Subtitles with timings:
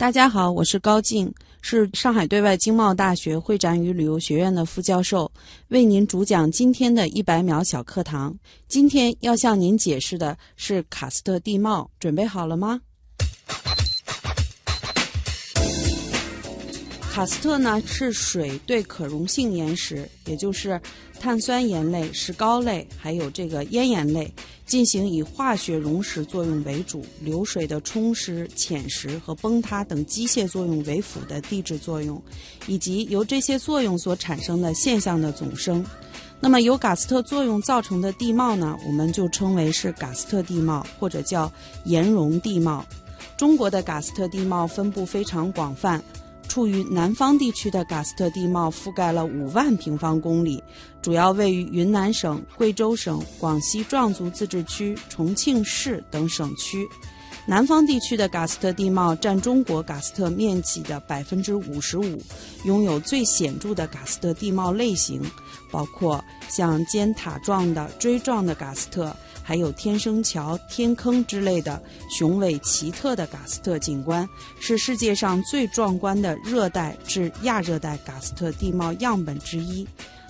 [0.00, 1.30] 大家好，我是高静，
[1.60, 5.30] 是上海对外经贸大学会展与旅游学院的副教授，
[5.68, 8.34] 为您主讲今天的一百秒小课堂。
[8.66, 12.80] 今天要向您解释的是喀斯特地貌，准备好了吗？
[17.12, 20.80] 喀斯特呢是水对可溶性岩石，也就是
[21.18, 24.32] 碳酸盐类、石膏类，还有这个烟盐类，
[24.70, 32.22] 进行以化学溶蚀作用为主，流水的冲蚀、浅蚀和崩塌等机械作用为辅的地质作用，
[32.68, 35.84] 以及由这些作用所产生的现象的总称。
[36.38, 41.52] 那么由喀斯特作用造成的地貌呢，我们就称为是喀斯特地貌，或者叫
[41.84, 42.86] 岩溶地貌。
[43.36, 46.00] 中国的喀斯特地貌分布非常广泛。
[46.50, 50.60] 处于南方地区的喀斯特地貌覆盖了五万平方公里，
[51.00, 56.84] 主要位于云南省、贵州省、广西壮族自治区、重庆市等省区。
[57.46, 62.20] 南方地区的喀斯特地貌占中国喀斯特面积的百分之五十五，
[62.64, 65.22] 拥有最显著的喀斯特地貌类型，
[65.70, 69.14] 包括像尖塔状的锥状的喀斯特。
[69.50, 74.24] 还有天生桥、天坑之类的雄伟奇特的喀斯特景观，
[74.60, 79.84] 是世界上最壮观的热带至亚热带喀斯特地貌样本之一。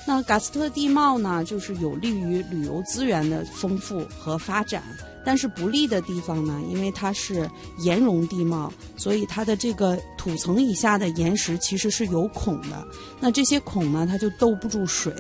[0.07, 4.83] 那喀斯特地貌呢，就是有利于旅游资源的丰富和发展。
[5.25, 12.87] 但是不利的地方呢，因为它是岩溶地貌，所以它的这个土层以下的岩石其实是有孔的。
[13.21, 15.13] 那这些孔呢，它就兜不住水，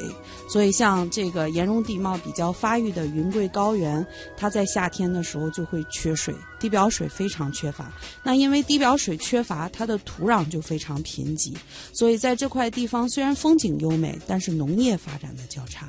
[0.48, 4.04] 所以像这个岩溶地貌比较发育的云贵高原，
[4.36, 7.92] 它在夏天的时候就会缺水，地表水非常缺乏。
[8.22, 11.54] 那因为地表水缺乏，它的土壤就非常贫瘠，
[11.92, 15.88] 所以在这块地方虽然风景优美，但是农业发展的较差。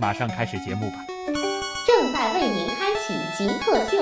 [0.00, 1.04] 马上开始节目吧！
[1.84, 4.00] 正在为您开启极客秀，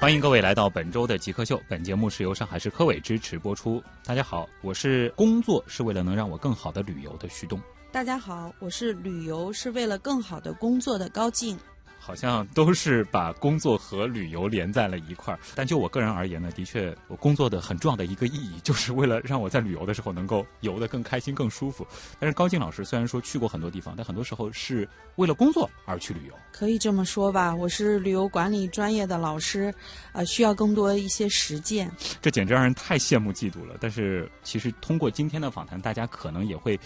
[0.00, 1.60] 欢迎各位来到本周的极客秀。
[1.68, 3.80] 本节目是由上海市科委支持播出。
[4.04, 7.60] 大家好，我是工作是为了能让我更好的旅游的徐东。
[7.92, 11.56] 大家好，我是旅游是为了更好的工作的高静。
[12.04, 21.86] 好像都是把工作和旅游连在了一块儿，但就我个人而言呢，的确，我工作的很重要的一个意义，就是为了让我在旅游的时候能够游得更开心、更舒服。
[22.20, 26.34] 但是高静老师虽然说去过很多地方，但很多时候是为了工作而去旅游。
[26.52, 29.74] 可以这么说吧，我是旅游管理专业的老师，
[30.12, 31.90] 呃，需要更多一些实践。
[32.20, 33.76] 这简直让人太羡慕嫉妒了。
[33.80, 36.78] 但是其实通过今天的访谈，大家可能也会。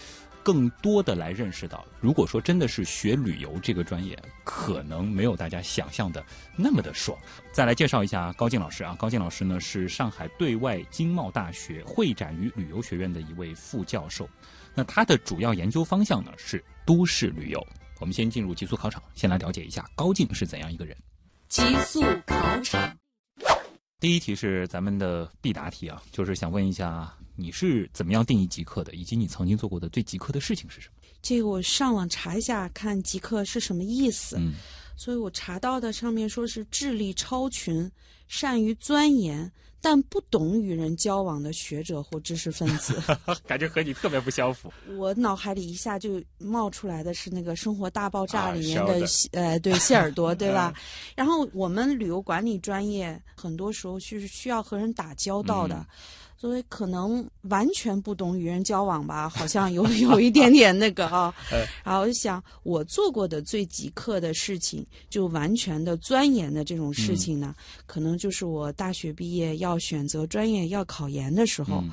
[0.43, 6.23] 更多的来认识到，如果说真的是学旅游这个专业，可能没有大家想象的
[6.55, 7.17] 那么的爽。
[7.51, 14.27] 再来介绍一下高静老师啊，高静老师呢是上海对外经贸大学会展与旅游学院的一位副教授，
[14.73, 17.67] 那他的主要研究方向呢是都市旅游。
[17.99, 20.95] 我们先进入极速考场，先来了解一下高静是怎样一个人。
[21.49, 22.97] 极速考场，
[23.99, 27.13] 第一题是咱们的必答题啊，就是想问一下。
[27.39, 28.93] 你是怎么样定义极客的？
[28.93, 30.93] 以及你曾经做过的最极客的事情是什么？
[31.21, 34.37] 这个我上网查一下，看极客是什么意思。
[34.37, 34.53] 嗯，
[34.95, 37.89] 所以我查到的上面说是智力超群、
[38.27, 39.51] 善于钻研
[39.81, 43.01] 但不懂与人交往的学者或知识分子。
[43.47, 44.71] 感觉和你特别不相符。
[44.97, 50.73] 我脑海里一下就冒出来的是那个《生活大爆炸》里面的呃，对谢耳朵，对吧？
[51.15, 55.85] 然后我们旅游管理专业很多时候是需要和人打交道的。
[56.39, 61.33] 所以可能完全不懂与人交往吧，好像有 有一点点那个啊。
[61.83, 67.53] 然后我就想，我做过的最极客的事情，就完全的钻研的这种事情呢，
[67.85, 71.83] 可能就是我大学毕业要选择专业要考研的时候，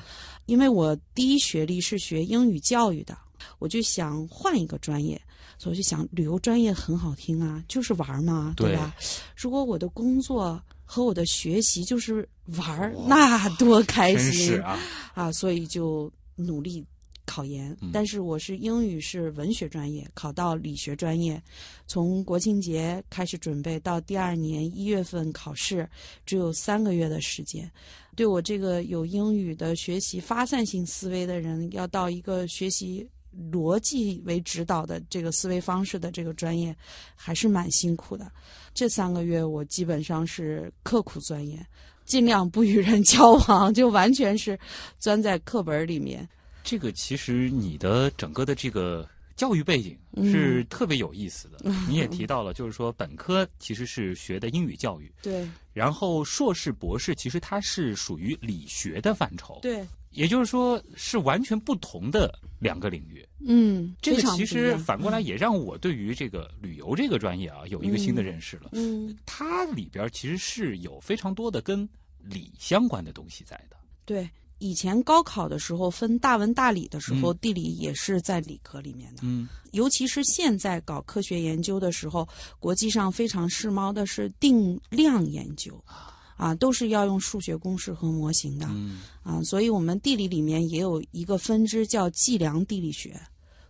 [0.45, 3.17] 因为我第一学历是学英语教育的，
[3.59, 5.21] 我就想换一个专业，
[5.57, 8.95] 所以我就想旅游专业很好听啊，就是玩嘛，对吧？
[9.35, 10.61] 如果我的工作。
[10.89, 14.79] 和我的学习就是玩儿，那多开心啊！
[15.13, 16.83] 啊，所以就努力
[17.25, 17.75] 考研。
[17.91, 21.39] 但是我是英语是文学专业，考到理学专业，
[21.87, 25.87] 从国庆节开始准备到第二年一月份考试，
[26.25, 27.69] 只有三个月的时间。
[28.15, 33.07] 对我这个有英语的学习发散性思维的人，要到一个学习
[33.51, 36.75] 逻辑为指导的这个思维方式的这个专业，
[37.15, 38.31] 还是蛮辛苦的。
[38.73, 41.65] 这三个月我基本上是刻苦钻研，
[42.05, 44.57] 尽量不与人交往，就完全是
[44.99, 46.27] 钻在课本里面。
[46.63, 51.57] 这个其实你的整个的这个教育背景是特别有意思的。
[51.87, 55.47] 你也提到了，就是说本科其实是学的英语教育，对，
[55.77, 63.23] 然后硕士、博士其实它是属于理学的范畴，对，也就是说是完全不同的两个领域。
[63.45, 68.71] 嗯，这个其实反过来也让我对于这个旅游这个专业啊有一个新的认识了。
[68.71, 71.87] 嗯，它里边其实是有非常多的跟
[72.17, 73.77] 理相关的东西在的。
[74.03, 74.27] 对。
[74.59, 79.21] 以前高考的时候分大文大理的时候，地理也是在理科里面的。
[79.23, 82.27] 嗯尤其是现在搞科学研究的时候，
[82.59, 85.79] 国际上非常时髦的是定量研究，
[86.35, 89.43] 啊，都是要用数学公式和模型的嗯啊。
[89.43, 93.21] 所以我们地理里面也有一个分支叫计量地理学，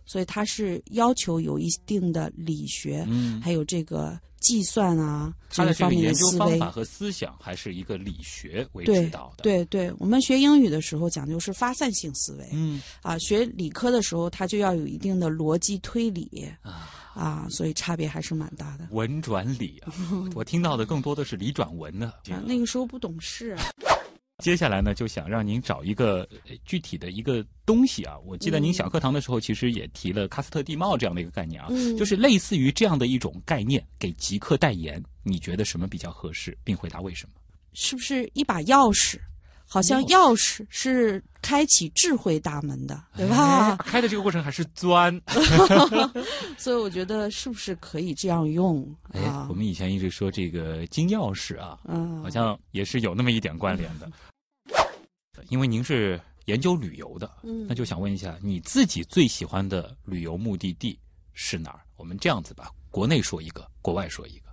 [0.08, 6.38] 所以它是要求有一定的理学，嗯，还有这个计算啊这这个方面个研究思维。
[6.38, 18.88] 方法和思想还是一个理学为对指导的。，对对，我们学英语的时候讲究是发散性思维，嗯啊，学理科的时候，它就要有一定的逻辑推理啊，啊，所以差别还是蛮大的。
[18.92, 19.92] 文转理啊，
[20.34, 22.14] 我听到的更多的是理转文呢。
[22.30, 23.62] 啊，那个时候不懂事啊，
[24.38, 28.16] 接下来呢，就想让您找一个呃具体的一个东西啊。
[28.24, 37.32] 我记得您小课堂的时候，其实也提了喀斯特地貌这样的一个概念啊，嗯就是类似于这样的一种概念，给极客代言，你觉得什么比较合适，并回答为什么？
[37.72, 39.18] 是不是一把钥匙？
[39.68, 43.72] 好像钥匙是开启智慧大门的，对吧？
[43.72, 45.14] 哎开的这个过程还是钻。
[46.56, 48.82] 所以我觉得是不是可以这样用
[49.12, 49.54] 哎，啊我？
[49.54, 54.10] 们以前一直说这个金钥匙啊，嗯，好像也是有那么一点关联的。
[55.50, 60.98] 因为您是研究旅游的，嗯那就想问一下，你自己最喜欢的旅游目的地
[61.34, 61.80] 是哪儿？
[61.96, 64.47] 我们这样子吧，国内说一个，国外说一个。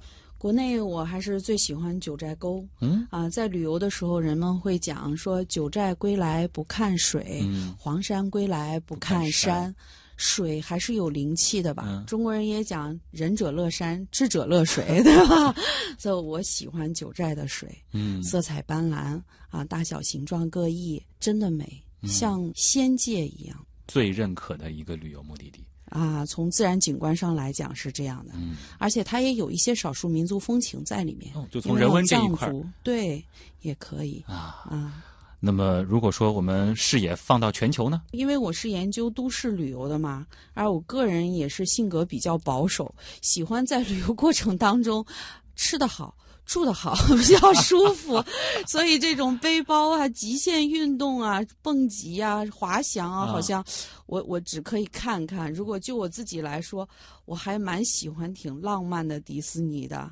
[0.46, 2.64] 国内我还是最喜欢九寨沟。
[2.80, 3.08] 嗯？
[3.10, 7.74] 啊，在旅游的时候，人们会讲说“九寨归来不看水，嗯。
[7.80, 9.76] 黄山归来不看看山山”。
[10.18, 11.86] 水还是有灵气的吧？
[11.88, 12.06] 嗯。
[12.06, 15.52] 中国人也讲“仁者乐山，智者乐水”， 对吧？
[15.98, 18.22] 所以我喜欢九寨的水，嗯。
[18.22, 19.20] 色彩斑斓
[19.50, 21.68] 啊，大小形状各异，真的美，
[22.04, 22.08] 嗯。
[22.08, 25.64] 像仙界一样最认可的一个旅游目的地。
[25.90, 26.26] 啊。
[26.26, 31.32] 从自然景观上来讲是这样的，嗯，而且它也有一些少数民族风情在里面。
[31.36, 32.52] 哦，就从人文这一块
[32.84, 33.24] 对
[33.62, 34.66] 也可以啊。
[34.70, 35.04] 啊。
[35.38, 38.02] 那么，如果说我们视野放到全球呢？
[38.12, 45.06] 因为我是研究都市旅游的嘛，而我个人也是性格比较保守，喜欢在旅游过程当中
[45.56, 46.18] 吃得好。
[46.46, 48.24] 住得好， 比较舒服，
[48.68, 53.64] 所以这种背包啊、极限运动啊、蹦极啊、滑翔啊，啊好像
[54.06, 55.52] 我我只可以看看。
[55.52, 56.88] 如果就我自己来说，
[57.26, 60.10] 我还蛮喜欢挺浪漫的迪士尼的，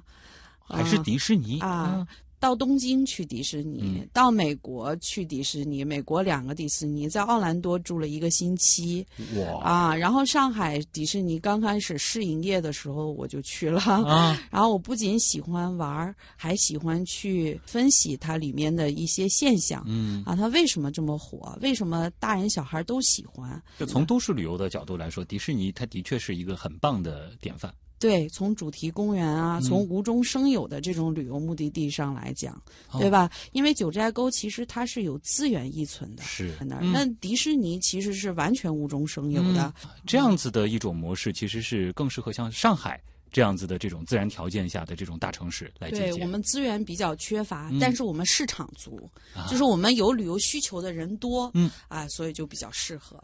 [0.60, 2.06] 还是啊迪士尼啊？
[2.44, 9.06] 到东京去迪士尼，嗯到美国去迪士尼，美国两个迪士尼，在奥兰多住了一个星期
[9.38, 13.80] 哇啊，然后上海迪士尼刚开始试营业的时候我就去了。
[13.80, 14.38] 啊！
[14.52, 19.82] 然后我不仅喜欢玩儿，还喜欢去分析它里面的一些现象。
[19.88, 21.58] 嗯，啊，它为什么这么火？
[21.62, 23.62] 为什么大人小孩都喜欢？
[23.80, 27.74] 就从都市旅游的角度来说，迪士尼它的确是一个很棒的典范。
[28.04, 32.54] 对，从主题公园啊，嗯从无中生有的这种旅游目的地上来讲，
[32.92, 33.32] 哦对吧？
[33.54, 36.82] 因为九寨沟其实它是有资源依存的，是在那儿。
[36.84, 39.74] 嗯那迪士尼其实是完全无中生有的，
[40.06, 45.90] 这样子的一种模式，其实是更适合像上海这样子的这种自然条件下的这种大城市来。
[45.90, 53.18] 对我们资源比较缺乏，嗯但是我们市场足，啊就是我们有旅游需求的人多，嗯啊，所以就比较适合。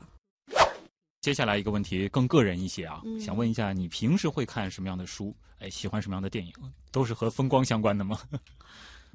[1.22, 5.36] 接下来一个问题更个人一些啊，嗯想问一下，你平时会看什么样的书？
[5.60, 6.54] 哎，喜欢什么样的电影？
[6.92, 8.18] 都是和风光相关的吗？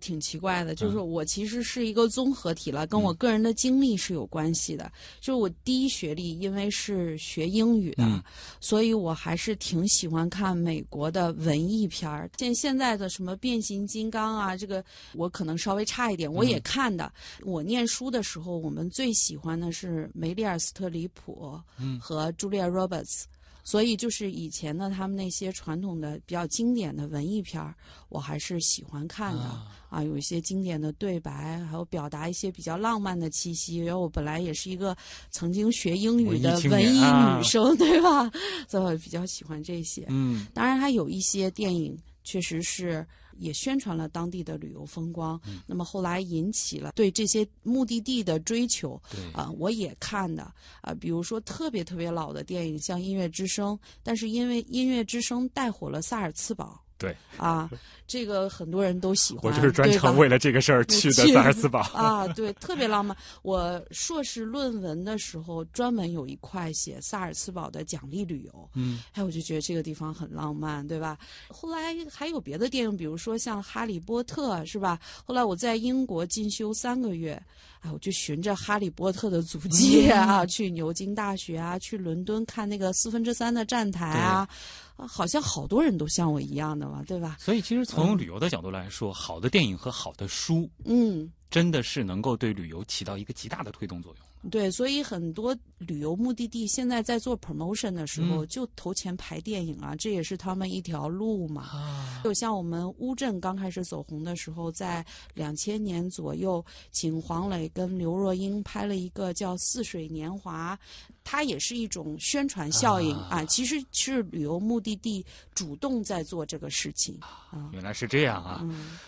[0.00, 4.90] 挺奇怪的，就是嗯我其实是一个综合体了，跟我个人的经历是有关系的。
[5.20, 8.22] 就是我第一学历，因为是学英语的，嗯
[8.60, 12.30] 所以我还是挺喜欢看美国的文艺片儿。
[12.36, 14.84] 像现在的什么变形金刚啊，这个
[15.14, 17.12] 我可能稍微差一点，我也看的。
[17.42, 23.26] 我念书的时候，我们最喜欢的是梅丽尔·斯特里普嗯和茱莉亚·罗伯茨。
[23.64, 27.74] 所以就是以前的他们那些传统的比较经典的文艺片儿，
[28.10, 29.42] 我还是喜欢看的。
[29.42, 33.76] 啊啊，有一些经典的对白，还有表达一些比较浪漫的气息。
[33.76, 34.96] 因为我本来也是一个
[35.30, 38.28] 曾经学英语的文艺女生， 对吧？
[38.68, 40.04] 所以我比较喜欢这些。
[40.08, 43.06] 嗯当然，还有一些电影确实是
[43.38, 45.40] 也宣传了当地的旅游风光。
[45.46, 56.83] 嗯那么后来引起了对这些目的地的追求对啊、我也看的啊、比如说特别特别老的电影，像《音乐之声》，但是因为《音乐之声》带火了萨尔茨堡。
[56.96, 57.68] 对啊，
[58.06, 59.52] 这个很多人都喜欢。
[59.52, 61.80] 我就是专程为了这个事儿去的萨尔茨堡。
[61.92, 63.16] 啊，对，特别浪漫。
[63.42, 68.70] 我硕士论文的时候，专门有一块写萨尔茨堡的奖励旅游。
[68.74, 71.18] 嗯，哎，我就觉得这个地方很浪漫，对吧？
[71.48, 74.98] 后来还有别的电影，比如说像《哈利波特》，是吧？
[75.24, 77.40] 后来我在英国进修三个月，
[77.80, 84.48] 哎，我就循着哈利波特的足迹啊，去牛津大学啊，去伦敦看那个四分之三的站台啊，
[84.96, 87.36] 啊，好像好多人都像我一样的嘛，对吧？
[87.38, 91.30] 所以其实从旅游的角度来说，好的电影和好的书嗯。
[91.54, 94.50] 真的是能够对旅游起到一个极大的推动作用。
[94.50, 101.62] 对，所以很多旅游目的地现在在做 promotion 的时候，嗯就投钱拍电影啊，这也是他们一条路嘛。
[101.62, 110.76] 啊，就像我们乌镇刚开始走红的时候，在两千年左右，请黄磊跟刘若英拍了一个叫《似水年华》，
[111.22, 113.44] 它也是一种宣传效应啊啊。
[113.44, 117.70] 其实是旅游目的地主动在做这个事情啊。
[117.72, 118.58] 原来是这样啊！
[118.64, 118.98] 嗯。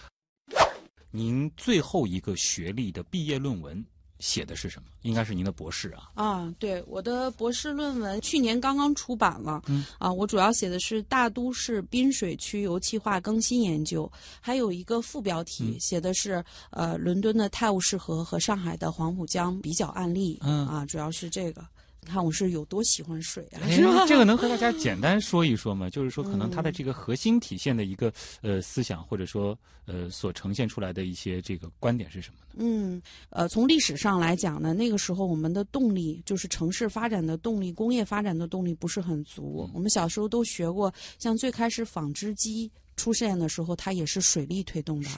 [1.17, 3.83] 您最后一个学历的毕业论文
[4.19, 4.89] 写的是什么？
[5.01, 6.11] 应该是您的博士啊。
[6.15, 9.63] 啊，对，我的博士论文去年刚刚出版了。
[9.67, 20.39] 嗯，啊，我主要写的是大都市滨水区油气化更新研究，还有一个副标题、嗯写的是呃伦敦的泰晤士河和上海的黄浦江比较案例。
[20.43, 21.65] 嗯啊，主要是这个。
[22.07, 24.05] 你看我是有多喜欢水啊，哎是吧？
[24.07, 25.91] 这个能和大家简单说一说吗？
[25.91, 32.55] 就是说，可能它嗯的这个核心体现的一个呃思想，或者说呃所呈现出来的一些这个观点是什么呢？
[32.59, 39.65] 嗯，呃，从历史上来讲呢，那个时候我们的动力就是城市发展的动力、工业发展的动力不是很足。
[39.67, 42.71] 嗯我们小时候都学过，像最开始纺织机。
[42.97, 45.11] 出现的时候，它也是水力推动的，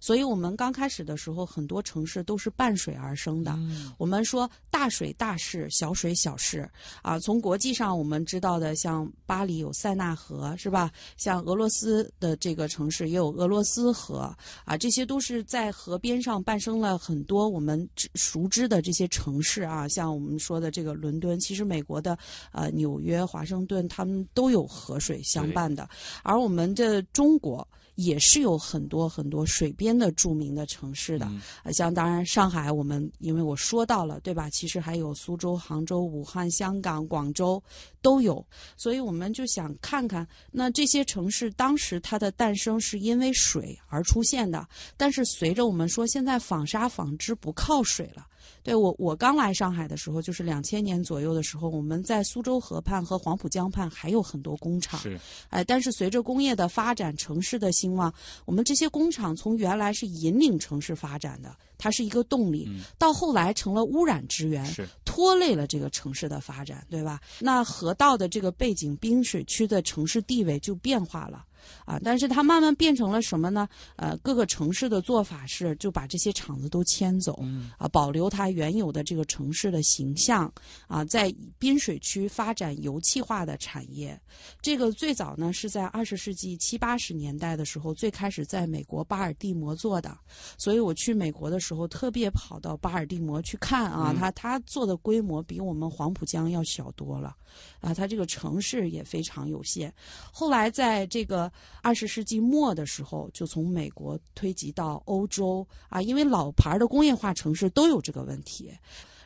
[0.00, 3.52] 所以我们刚开始的时候，很多城市都是伴水而生的。
[3.52, 6.68] 嗯我们说大水大市，小水小市
[7.02, 7.18] 啊。
[7.18, 10.90] 从国际上我们知道的，像巴黎有塞纳河，是吧？
[11.16, 19.88] 像俄罗斯的这个城市也有俄罗斯河啊，这些都是在河边上诞生了很多我们熟知的这些城市啊。
[19.88, 22.18] 像我们说的这个伦敦，其实美国的
[22.52, 25.88] 呃纽约、华盛顿，他们都有河水相伴的，
[26.22, 27.66] 而我们的中国。
[27.96, 34.50] 也是有很多很多水边的著名的城市的，嗯呃，像当然上海，我们因为我说到了，对吧？
[34.50, 37.58] 其实还有苏州、杭州、武汉、香港、广州
[38.02, 44.68] 都有，所以我们就想看看，那这些城市当时它的诞生是因为水而出现的，
[44.98, 48.26] 但是随着我们说现在纺纱纺织不靠水了。
[48.62, 54.98] 对我，我刚来上海的时候，就是两千年左右的时候，我们在苏州河畔和黄浦江畔还有很多工厂。
[55.00, 55.18] 是
[55.50, 58.12] 哎，但是随着工业的发展，城市的兴旺，
[58.44, 67.20] 我们这些工厂从原来是引领城市发展的，它是一个动力，嗯到后来成了污染之源，是拖累了这个城市的发展，对吧？
[67.38, 71.44] 那河道的这个背景，滨水区的城市地位就变化了。
[71.84, 73.68] 啊，但是它慢慢变成了什么呢？
[73.96, 80.52] 呃，各个城市的做法是就把这些厂子都迁走，嗯啊，保留它原有的这个城市的形象，
[80.86, 84.18] 啊，在滨水区发展油气化的产业。
[84.60, 90.16] 这个最早呢是在二十世纪七八十年代的时候，最开始在美国巴尔的摩做的。
[90.58, 97.36] 所以我去美国的时候，特别跑到巴尔的摩去看啊，嗯它它做的规模比我们黄浦江要小多了，
[97.80, 99.92] 啊，它这个城市也非常有限。
[100.32, 101.50] 后来在这个
[101.82, 108.72] 二十世纪末的时候，就从美国推及到欧洲啊，因为老牌的工业化城市都有这个问题，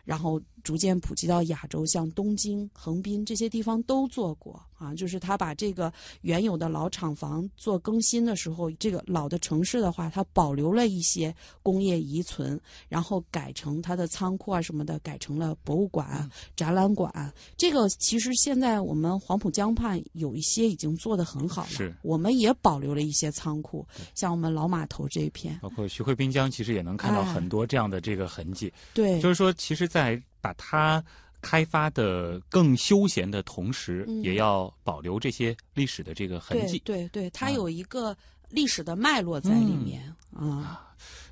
[0.04, 4.94] 然后逐渐普及到亚洲，像东京、横滨这些地方都做过啊。
[4.94, 11.32] 就是他把这个原有的老厂房做更新的时候，这个老的城市的话，它保留了一些
[11.62, 12.58] 工业遗存，
[12.88, 17.32] 然后改成它的仓库啊什么的，改成了博物馆、展览馆。
[17.56, 28.72] 这个其实现在我们黄浦江畔有一些已经做得很好了，是我们也保留了一些仓库，像我们老码头这一片，包括徐汇滨江，其实也能看到哎很多这样的这个痕迹。
[28.94, 31.04] 对，就是说，其实，在把它
[31.40, 36.78] 开发的更休闲的同时，嗯也要保留这些历史的这个痕迹。
[36.80, 38.16] 对对，它啊有一个
[38.49, 40.87] 历史的脉络在里面啊。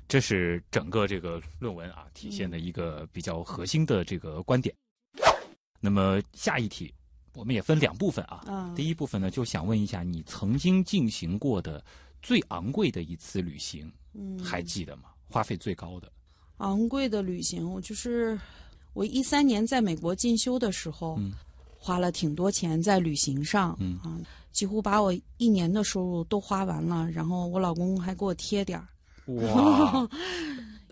[0.07, 4.75] 这是整个这个论文啊体现的一个比较核心的这个观点。
[5.79, 6.91] 那么下一题，
[7.35, 8.43] 我们也分两部分啊。
[8.47, 11.83] 嗯第一部分呢，就想问一下你曾经进行过的
[12.23, 15.09] 最昂贵的一次旅行，嗯，还记得吗？
[15.29, 16.11] 花费最高的。
[16.57, 18.37] 昂贵的旅行，我就是
[18.99, 21.31] 我一三年在美国进修的时候，嗯
[21.81, 23.77] 花了挺多钱在旅行上。
[23.79, 24.19] 嗯啊，
[24.51, 28.85] 几乎把我一年的收入都花完了，然后我老公还给我贴点儿。
[29.35, 30.05] 哇，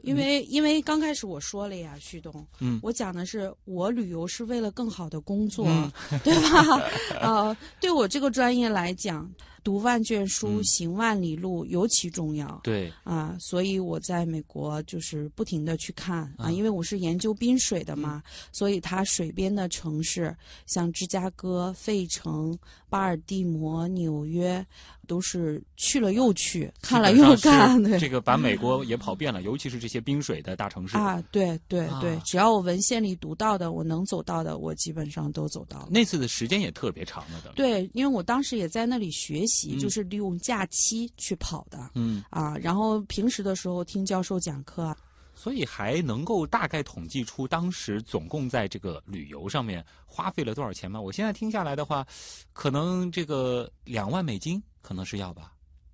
[0.03, 5.91] 因为因为刚开始我说了呀，旭东，嗯我讲的是我旅游是为了更好的工作，嗯
[6.23, 6.81] 对吧？
[7.19, 9.29] 呃，对我这个专业来讲，
[9.67, 10.63] 读万卷书，嗯。
[10.63, 12.57] 行万里路尤其重要。
[12.63, 16.55] 对，啊，所以我在美国就是不停的去看啊，嗯。
[16.55, 20.33] 因为我是研究滨水的嘛，所以它水边的城市，
[20.65, 22.57] 像芝加哥、费城、
[22.88, 24.65] 巴尔的摩、纽约，
[25.07, 27.97] 都是去了又去，看了又看，对。
[27.97, 30.95] 这个把美国也跑遍了，尤其是这些冰水的大城市。
[30.95, 35.87] 啊，对对对，啊只要我文献里读到的，我能走到的，我基本上都走到了。
[35.89, 37.53] 那次的时间也特别长了的。
[37.55, 44.97] 对，因为我当时也在那里学习，嗯就是利用假期去跑的嗯，啊，然后平时的时候听教授讲课啊，
[45.33, 50.99] 所以还能够大概统计出当时总共在这个旅游上面花费了多少钱吗？
[50.99, 52.05] 我现在听下来的话，
[52.53, 55.51] 可能这个两万美金可能是要吧。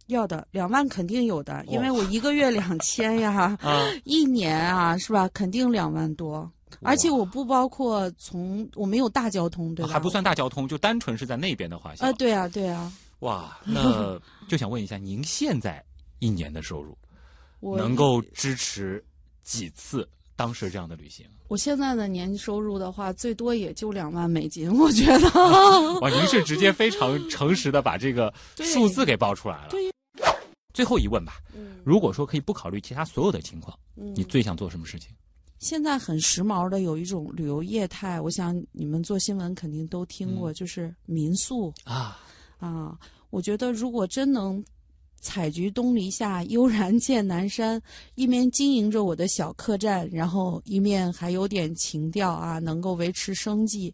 [0.07, 5.27] 要的两万肯定有的，因为哦我一个月两千呀， 啊，一年啊是吧？
[5.33, 6.47] 肯定两万多，
[6.81, 9.91] 而且我不包括从我没有大交通，对吧？
[9.91, 12.05] 还不算大交通，就单纯是在那边的花销。
[12.05, 15.83] 啊，对啊，对啊，哇，那 就想问一下，您现在
[16.19, 16.95] 一年的收入
[17.61, 19.03] 我能够支持
[19.41, 21.25] 几次当时这样的旅行？
[21.53, 25.29] 我现在的年收入的话，最多也就两万美金， 我觉得。
[26.01, 29.67] 哇，您是直接非常诚实的把这个数字给报出来了。
[29.69, 29.83] 对
[30.73, 35.11] 最后一问吧，嗯如果说可以不考虑其他所有的情况，嗯你最想做什么事情？
[35.59, 42.17] 现在很时髦的有一种旅游业态，我想你们做新闻肯定都听过，嗯就是民宿啊，
[42.57, 42.97] 啊。
[43.29, 44.63] 我觉得如果真能
[45.23, 47.81] 采菊东篱下，悠然见南山，
[48.15, 53.91] 一面经营着我的小客栈，然后一面还有点情调啊，能够维持生计，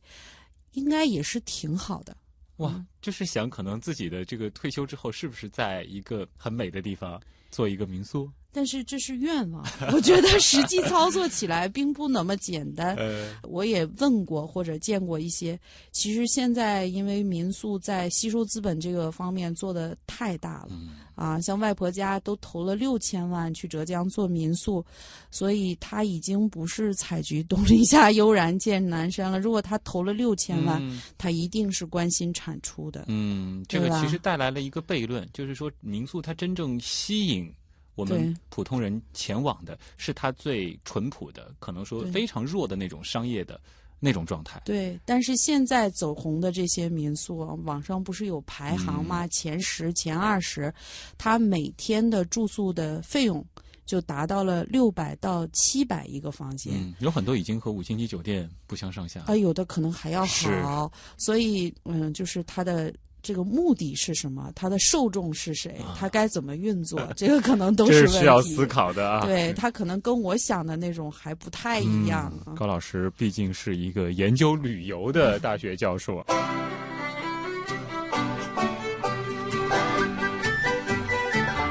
[0.74, 2.17] 应该也是挺好的。
[2.57, 7.21] 哇，就是想可能自己的这个退休之后，是不是在一个很美的地方
[7.51, 8.29] 做一个民宿？
[8.51, 9.63] 但是这是愿望，
[9.94, 12.96] 我觉得实际操作起来并不那么简单。
[12.96, 15.60] 呃，我也问过或者见过一些，
[15.91, 24.83] 其实现在因为民宿在吸收资本这个方面做的太大了嗯啊，像外婆家都投了六千万去浙江做民宿，
[25.29, 29.40] 所以他已经不是采菊东篱下，悠然见南山了。
[29.40, 33.05] 如果他投了六千万，嗯他一定是关心产出的。
[33.09, 37.51] 嗯，这个其实带来了一个悖论，就是说民宿它真正吸引
[38.00, 43.59] 我们普通人前往的是它最淳朴的，可能说非常弱的那种商业的
[44.00, 44.62] 那种状态。
[44.64, 49.25] 对，但是现在走红的这些民宿啊，网上不是有排行吗？
[49.25, 50.74] 嗯前十、前二十，
[51.18, 53.46] 它每天的住宿的费用
[53.85, 56.74] 就达到了六百到七百一个房间。
[56.75, 59.22] 嗯，有很多已经和五星级酒店不相上下。
[59.27, 64.50] 啊，有的可能还要是好，所以嗯，就是它的这个目的是什么？
[64.55, 65.75] 它的受众是谁？
[65.98, 67.01] 它该怎么运作？
[67.18, 68.08] 这个可能都是。
[68.08, 69.25] 是需要思考的啊。
[69.25, 72.48] 对，它可能跟我想的那种还不太一样啊。
[72.48, 76.25] 嗯高老师毕竟是一个研究旅游的 大学教授。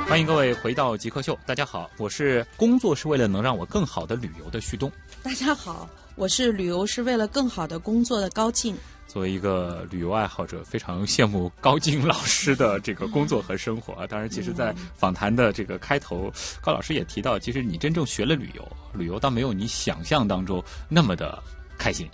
[0.07, 4.91] 欢迎各位回到极客秀，大家好，我是工作是为了能让我更好的旅游的旭东。
[5.23, 8.77] 大家好，我是旅游是为了更好的工作的高静。
[9.18, 14.07] 作为一个旅游爱好者，非常羡慕高静老师的这个工作和生活啊。
[14.07, 21.37] 当然，其实，在访谈的这个开头，高老师也提到，其实你真正学了旅游，旅游倒没有你想象当中那么的
[21.76, 22.09] 开心。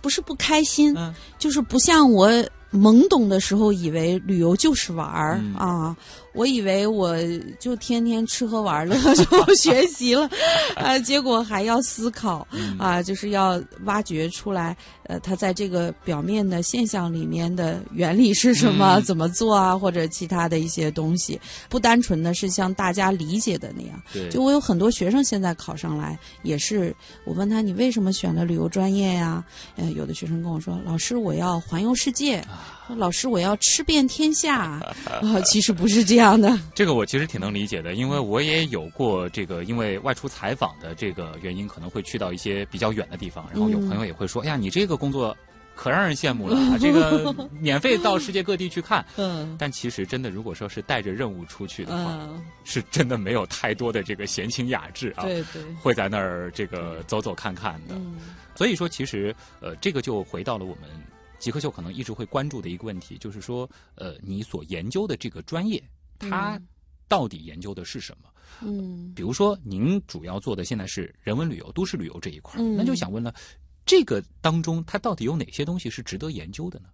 [0.00, 2.28] 不是不开心，嗯就是不像我
[2.72, 5.96] 懵懂的时候以为旅游就是玩儿、嗯啊，
[6.32, 7.16] 我以为我
[7.58, 10.28] 就天天吃喝玩乐 就学习了，
[10.76, 12.78] 啊，结果还要思考嗯。
[12.78, 19.02] 啊，就是要挖掘出来，呃，它在这个表面的现象里面的原理是什么，嗯。
[19.02, 24.00] 怎么做啊，或者其他的一些东西，不单纯的是像大家理解的那样。
[24.12, 29.44] 对，就我有很多学生现在考上来，也是我问他你为什么选了旅游专业呀？
[29.76, 32.48] 呃，有的学生跟我说，老师我要环游世界，说
[32.96, 34.60] 老师我要吃遍天下
[35.10, 36.58] 啊、其实不是这样的。
[36.74, 45.36] 这个我其实挺能理解的，因为我也有过这个，因为外出采访的这个原因，可能会去到一些比较远的地方，然后有朋友也会说：“哎呀，你这个工作
[45.74, 49.04] 可让人羡慕了啊， 这个免费到世界各地去看。
[49.16, 57.94] ”嗯但其实真的，如果说是带着任务出去的话，嗯，是真的没有太多的这个闲情雅致啊，对对，会在那儿这个走走看看的。
[57.94, 58.16] 嗯
[58.56, 60.90] 所以说，其实呃，这个就回到了我们
[61.40, 65.82] 极客秀可能一直会关注的一个问题，就是说，呃，你所研究的这个专业，
[66.18, 66.68] 它嗯
[67.08, 68.28] 到底研究的是什么？
[68.62, 73.34] 嗯比如说，您主要做的现在是人文旅游、都市旅游这一块儿，嗯那就想问了，
[73.86, 76.88] 这个当中它到底有哪些东西是值得研究的呢？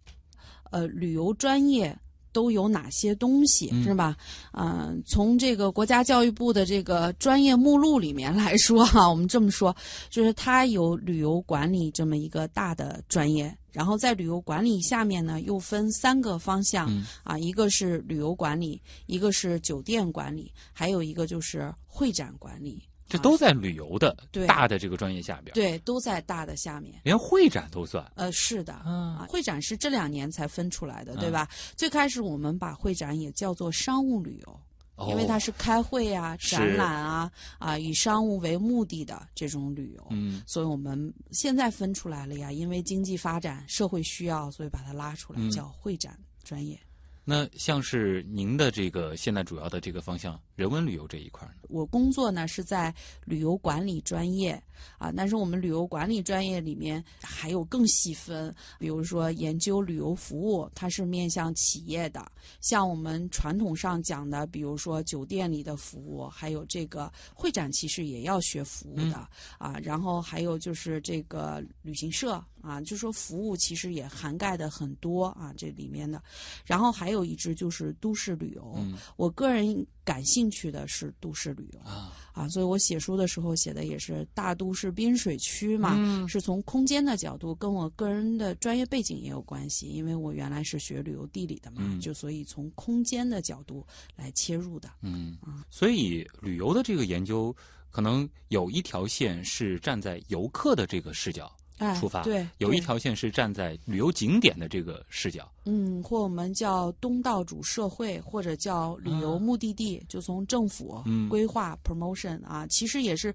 [0.71, 1.97] 呃，旅游专业
[2.37, 4.15] 都有哪些东西，嗯是吧？
[4.53, 9.75] 嗯、从这个国家教育部的这个专业目录里面来说 哈、我们这么说，
[10.11, 13.57] 就是它有旅游管理这么一个大的专业。
[13.73, 22.83] 然后在旅游管理下面呢，又分三个方向、嗯啊，一个是旅游管理，一个是酒店管理，还有一个就是会展管理。
[23.07, 27.01] 啊这都在旅游的对大的这个专业下边，对，都在大的下面。
[27.05, 28.05] 连会展都算。
[28.17, 31.49] 呃，是的，嗯啊，会展是这两年才分出来的，对吧？
[31.77, 34.61] 最开始我们把会展也叫做商务旅游，
[34.97, 40.07] 哦因为它是开会啊、展览啊啊以商务为目的的这种旅游。
[40.11, 46.79] 嗯所以我们现在分出来了呀，因为经济发展、社会需要，所以把它拉出来嗯叫会展专业。
[47.25, 51.55] 那像是您的这个现在主要的这个方向，人文旅游这一块呢？
[51.69, 52.93] 我工作呢是在
[53.25, 54.61] 旅游管理专业
[54.99, 62.21] 啊，但是我们旅游管理专业里面还有更细分，比如说研究旅游服务，它是面向企业的；
[62.61, 69.79] 像我们传统上讲的，比如说酒店里的服务，还有这个会展，其实也要学服务的、啊。
[69.83, 76.23] 然后还有就是这个旅行社啊，就说服务其实也涵盖的很多啊，这里面的。
[76.65, 86.29] 然后还有一支就是都市旅游，嗯我个人感兴趣的是都市旅游啊，啊，所以我写书的时候写的也是大都市滨水区嘛，嗯。
[86.29, 92.01] 是从空间的角度，跟我个人的专业背景也有关系，因为我原来是学旅游地理的嘛，嗯。
[92.01, 94.91] 就所以从空间的角度来切入的。
[95.03, 95.39] 嗯，
[95.71, 97.55] 所以旅游的这个研究，
[97.91, 101.66] 可能有一条线是站在游客的这个视角哎，
[101.99, 105.51] 出发，对，有一条线是站在旅游景点的这个视角。
[105.65, 113.35] 嗯，或我们叫东道主社会，或者叫旅游目的地，就从政府规划 promotion 啊，其实也是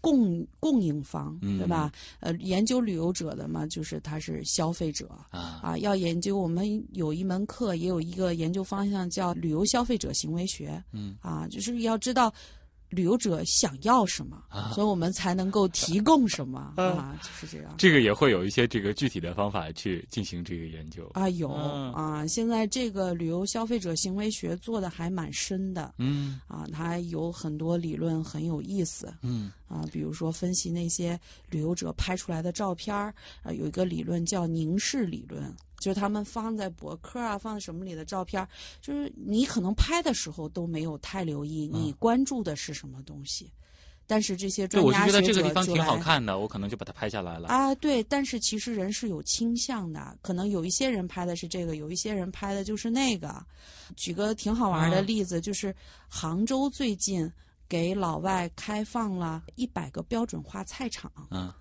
[0.00, 1.92] 供供应方，嗯对吧？
[2.20, 5.08] 呃，研究旅游者的嘛，就是他是消费者。
[5.30, 10.82] 啊，啊，要研究我们有一门课，也有一个研究方向叫旅游消费者行为学。
[10.92, 12.32] 嗯啊，就是要知道
[12.90, 14.70] 旅游者想要什么，啊。
[14.74, 17.74] 所以我们才能够提供什么嗯啊，就是这样。
[17.78, 21.10] 这个也会有一些这个具体的方法去进行这个研究。
[21.14, 21.92] 啊，有、嗯。
[21.92, 25.94] 啊，现在这个旅游消费者行为学做的还蛮深的。
[25.98, 26.40] 嗯。
[26.46, 29.12] 啊，它有很多理论很有意思。
[29.22, 31.18] 嗯啊，比如说分析那些
[31.50, 38.48] 旅游者拍出来的照片儿啊，有一个理论叫凝视理论，就是他们放在博客啊，放在什么里的照片儿，
[38.80, 43.50] 就是你可能拍的时候都没有太留意你关注的是什么东西，
[44.06, 47.48] 但是这些专家学觉得这个地方挺好看的，我可能就把它拍下来了。
[47.48, 53.44] 啊，对，但是其实人是有倾向的，可能有一些人拍的是这个，有一些人拍的就是那个。
[53.96, 55.74] 举个挺好玩的嗯例子，就是
[56.08, 57.30] 杭州最近
[57.68, 61.52] 给老外开放了一百个标准化菜场，嗯。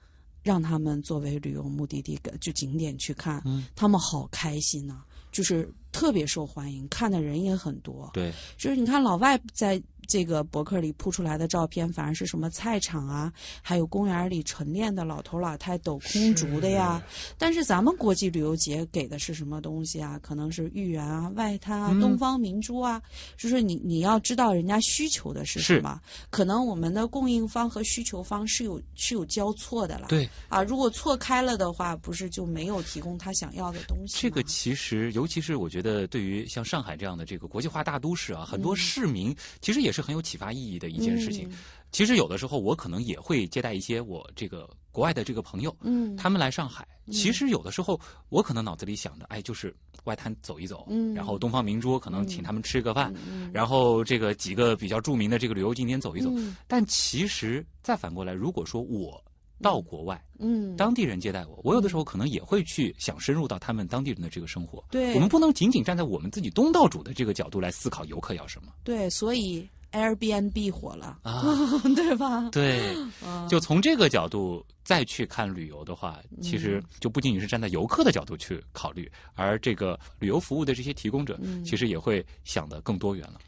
[0.43, 3.65] 让他们作为旅游目的地就景点去看，嗯。
[3.76, 8.10] 他们好开心呐、就是特别受欢迎，看的人也很多。
[8.13, 17.02] 对，就是你看老外在这个博客里铺出来的照片，反而是什么菜场啊，还有公园里晨练的老头老太抖空竹的呀。
[17.38, 20.20] 但是咱们国际旅游节给的是什么东西啊？
[20.24, 23.02] 可能是豫园啊、外滩啊、嗯东方明珠啊。
[23.38, 30.08] 就是你你要知道人家需求的是什么，可能我们的供应方和需求方是有是有交错的了。
[30.08, 34.17] 对，啊，如果错开了的话，不是就没有提供他想要的东西？
[34.22, 41.47] 这个其实，尤其是我觉得，对于像上海这样的这个国际化大都市啊，很多市民其实也是很有启发意义的一件事情。
[41.49, 41.57] 嗯
[41.89, 46.86] 其实有的时候，我可能也会接待一些我这个国外的这个朋友，嗯，他们来上海。
[47.13, 56.29] 其实有的时候，我可能脑子里想的，哎，就是外滩走一走，嗯然后东方明珠可能请他们吃个饭，嗯然后这个几个比较著名的这个旅游景点走一走。
[56.36, 59.23] 嗯但其实再反过来，如果说我
[59.62, 64.83] 到国外，嗯，当地人接待我，我有的时候可能也会去想深入到他们当地人的这个生活。
[64.91, 71.43] 对我们不能仅仅站在我们自己东道主的这个角度来思考游客要什么对，所以 Airbnb 火了，啊。
[71.95, 72.49] 对吧？
[72.51, 83.39] 对，嗯就从这个角度再去看旅游的话，其实就不仅仅是站在游客的角度去考虑，而这个旅游服务的这些提供者，嗯其实也会想得更多元了。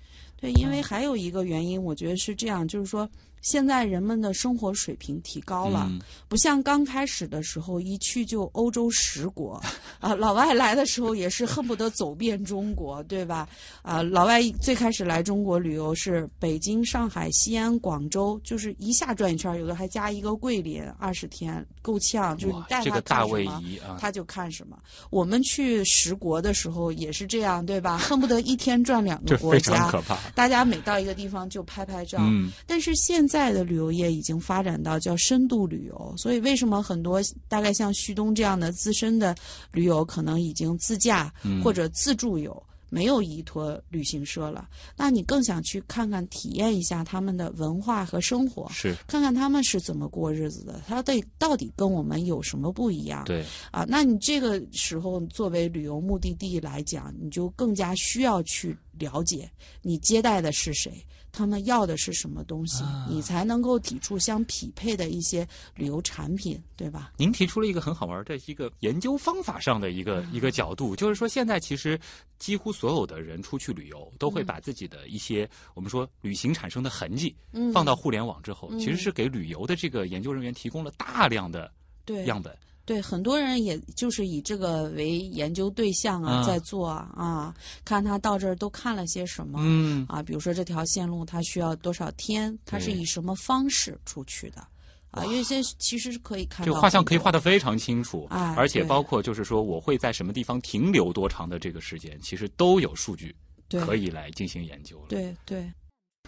[0.41, 3.09] 对，因为还有一个原因，我觉得是这样，就是说。
[3.41, 9.61] 现在人们的生活水平提高了，嗯不像刚开始的时候一去就欧洲十国，
[9.99, 13.47] 啊，老外来的时候也是恨不得走遍中国，对吧？
[13.81, 24.77] 啊，老外最开始来中国旅游是北京、上海、西安、广州，就是一下转一圈，有的还加一个桂林，二十天够呛，就是你带，他大看什么他就看什么。
[25.09, 27.97] 我们去十国的时候也是这样，对吧？
[28.09, 30.01] 恨不得一天转两个国这非常家可。
[30.01, 30.17] 怕。
[30.35, 39.35] 大家每到一个地方就拍拍照，嗯但是现在的旅游业已经发展到叫深度旅游，所以为什么很多大概像旭东这样的资深的
[39.71, 41.63] 驴友，可能已经自驾嗯。
[41.63, 48.95] 或者自助游，没有依托旅行社了，那你更想去看看、体验一下他们的文化和生活，是。
[49.05, 53.23] 看看他们是怎么过日子的，他的到底跟我们有什么不一样？
[53.25, 59.47] 对，啊，那你这个时候作为旅游目的地来讲，你就更加需要去了解
[59.83, 63.07] 你接待的是谁，他们要的是什么东西，啊。
[63.09, 67.11] 你才能够提出相匹配的一些旅游产品，对吧？
[67.17, 71.99] 您提出了一个很好玩的一个研究方法上的一个一个角度，就是说现在其实
[72.37, 77.71] 几乎所有的人出去旅游，都会把自己的一些我们说旅行产生的痕迹嗯。
[77.71, 78.79] 放到互联网之后，嗯。
[78.79, 81.71] 其实是给旅游的这个研究人员提供了大量的
[82.05, 82.25] 对。
[82.25, 82.55] 样本。
[82.89, 86.43] 对，很多人也就是以这个为研究对象啊，啊。
[86.43, 87.53] 在做啊啊，
[87.85, 89.59] 看他到这儿都看了些什么。
[89.61, 94.67] 嗯，啊，比如说这条线路它需要多少天，它是以什么方式出去的，
[95.11, 103.35] 啊，有一些其实是可以看到这个画像可以画得非常清楚，啊而且包括就是说我会在什么地方停留多长的这个时间，其实都有数据
[103.69, 105.09] 可以来进行研究了。
[105.09, 105.71] 对对，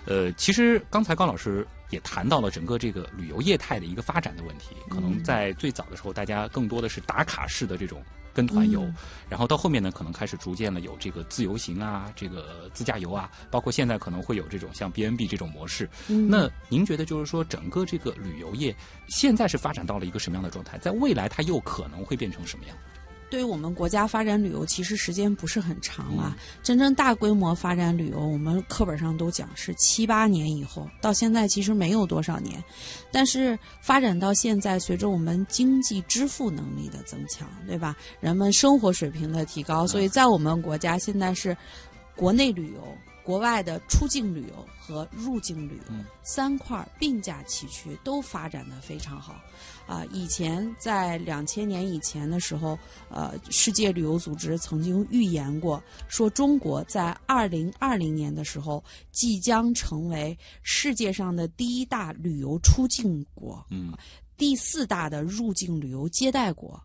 [0.05, 4.75] 呃，其实刚才高老师也谈到了整个这个旅游业态的一个发展的问题。
[4.89, 8.95] 可能嗯在最早的时候，大家更多的是打卡式的这种跟团游，嗯
[9.29, 15.89] 然后到后面呢，可能开始逐渐的有这个自由行啊，这个自驾游啊，包括现在可能会有这种像 B N B 这种模式。
[16.07, 18.75] 嗯那您觉得就是说，整个这个旅游业
[19.09, 20.77] 现在是发展到了一个什么样的状态？
[20.77, 22.77] 在未来它又可能会变成什么样？
[23.31, 26.35] 对于我们国家发展旅游，其实时间不是很长了。
[26.37, 32.61] 嗯真正大规模发展旅游，我们课本上都讲是七八年以后，到现在其实没有多少年。
[33.11, 37.95] 但是发展到现在，随着我们经济支付能力的增强，对吧？
[38.19, 41.55] 人们生活水平的提高，所以在我们国家现在是
[42.15, 42.83] 国内旅游、
[43.23, 49.41] 国外的出境旅游和入境旅游、嗯三块儿并驾齐驱，都发展的非常好。
[49.87, 52.77] 啊，以前在两千年以前的时候，
[53.09, 63.91] 呃，世界旅游组织曾经预言过，说中国在二零二零年的时候即将成为世界上的第一大旅游出境国，嗯，
[64.37, 66.81] 第四大的入境旅游接待国。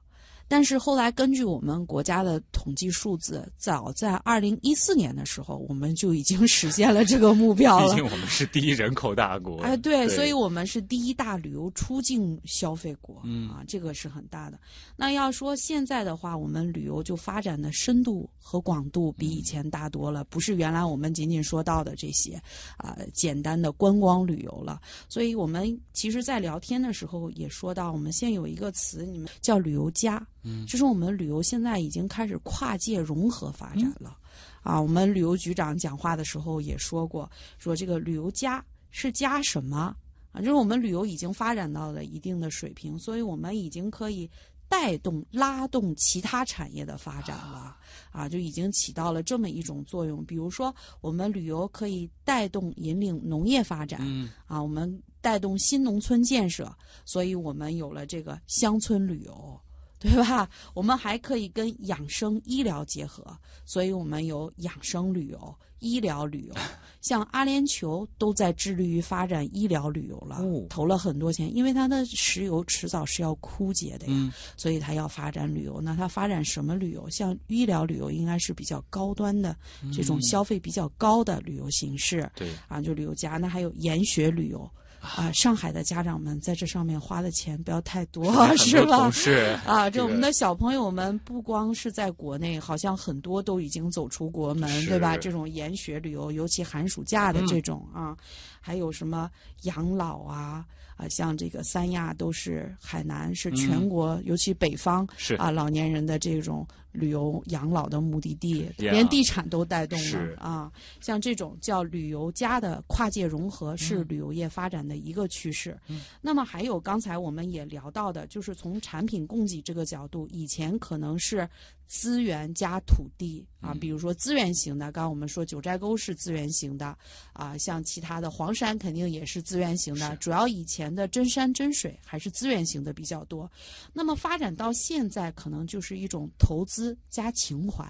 [0.49, 8.05] 但是后来根据我们国家的统计数字，早在二零一四年的时候，我们就已经 实现了这个目标了毕竟。
[8.05, 9.61] 我们是第一人口大国。
[9.61, 14.59] 哎，对，所以我们是第一大旅游出境消费国，嗯啊，这个是很大的。
[14.97, 22.41] 那要说现在的话，我们旅游就发展的深度和广度比以前大多了，不是原来我们仅仅说到的这些
[22.77, 24.81] 啊、简单的观光旅游了。
[25.09, 34.17] 所以我们其实，在聊天的时候也说到，我们现在有一个词，你们叫旅游加，嗯就是我们旅游现在已经开始跨界融合发展了。
[34.63, 39.95] 啊，我们旅游局长讲话的时候也说过，说这个旅游加是加什么
[40.33, 40.41] 啊？
[40.41, 44.29] 就是我们旅游已经发展到了一定的水平，所以我们已经可以
[44.69, 47.77] 带动、拉动其他产业的发展了
[48.11, 50.25] 啊，就已经起到了这么一种作用。
[50.25, 56.71] 比如说，我们旅游可以带动引领农业发展，嗯啊，我们带动新农村建设，
[57.05, 59.61] 所以我们有了这个乡村旅游，
[59.99, 60.49] 对吧？
[60.75, 63.25] 我们还可以跟养生医疗结合，
[63.65, 66.55] 所以我们有养生旅游、医疗旅游。
[67.01, 75.81] 像阿联酋都在致力于发展医疗旅游了，哦投了很多钱，因为它的石油迟早是要枯竭的呀，嗯所以它要发展旅游。
[75.81, 77.09] 那它发展什么旅游？
[77.09, 79.57] 像医疗旅游应该是比较高端的
[79.95, 82.29] 这种嗯消费比较高的旅游形式。
[82.35, 84.69] 对，啊，就旅游家，那还有研学旅游
[85.16, 85.31] 啊。
[85.33, 88.25] 上海的家长们在这上面花的钱不要太多，
[88.57, 89.12] 是吧很多同？
[89.12, 95.16] 事啊，这这个我们的小朋友们不光是在国内，好像很多都已经走出国门，对吧？
[95.16, 98.16] 这种研学旅游，尤其寒暑假的嗯这种、啊，
[98.61, 99.31] 还有什么
[99.62, 100.64] 养老啊
[100.97, 110.73] 啊，像这个三亚都是海南是全嗯国，尤其北方是啊老年人的这种旅游养老的目的地，呀连地产都带动了啊。
[111.01, 115.79] 像这种叫旅游加的跨界融合，是嗯旅游业发展的一个趋势。
[115.89, 121.49] 嗯那么还有刚才我们也聊到的，就是从产品供给这个角度，以前可能是
[121.87, 126.97] 资源加土地啊，嗯比如说资源型的，刚刚我们说九寨沟是资源型的
[127.33, 133.51] 啊，像其他的黄山肯定也是资源型的，主要以前的真山真水还是资源型的比较多。
[133.93, 137.87] 那么发展到现在，可能就是一种投资加情怀。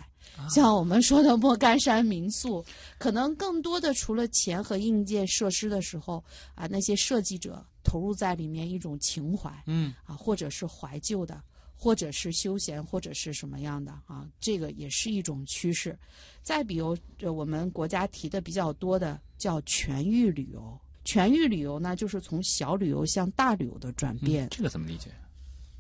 [0.51, 2.65] 像我们说的莫干山民宿，
[2.99, 6.23] 可能更多的除了钱和硬件设施的时候
[6.55, 11.43] 啊，那些设计者投入在里面一种情怀嗯啊，或者是怀旧的，
[11.77, 15.99] 或者是休闲，或者是什么样的啊，这个也是一种趋势。
[16.43, 20.79] 再比如，呃我们国家提的比较多的叫全域旅游。
[21.05, 24.47] 全域旅游呢，就是从小旅游向大旅游的转变。
[24.47, 25.11] 嗯这个怎么理解？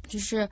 [0.08, 0.48] 就是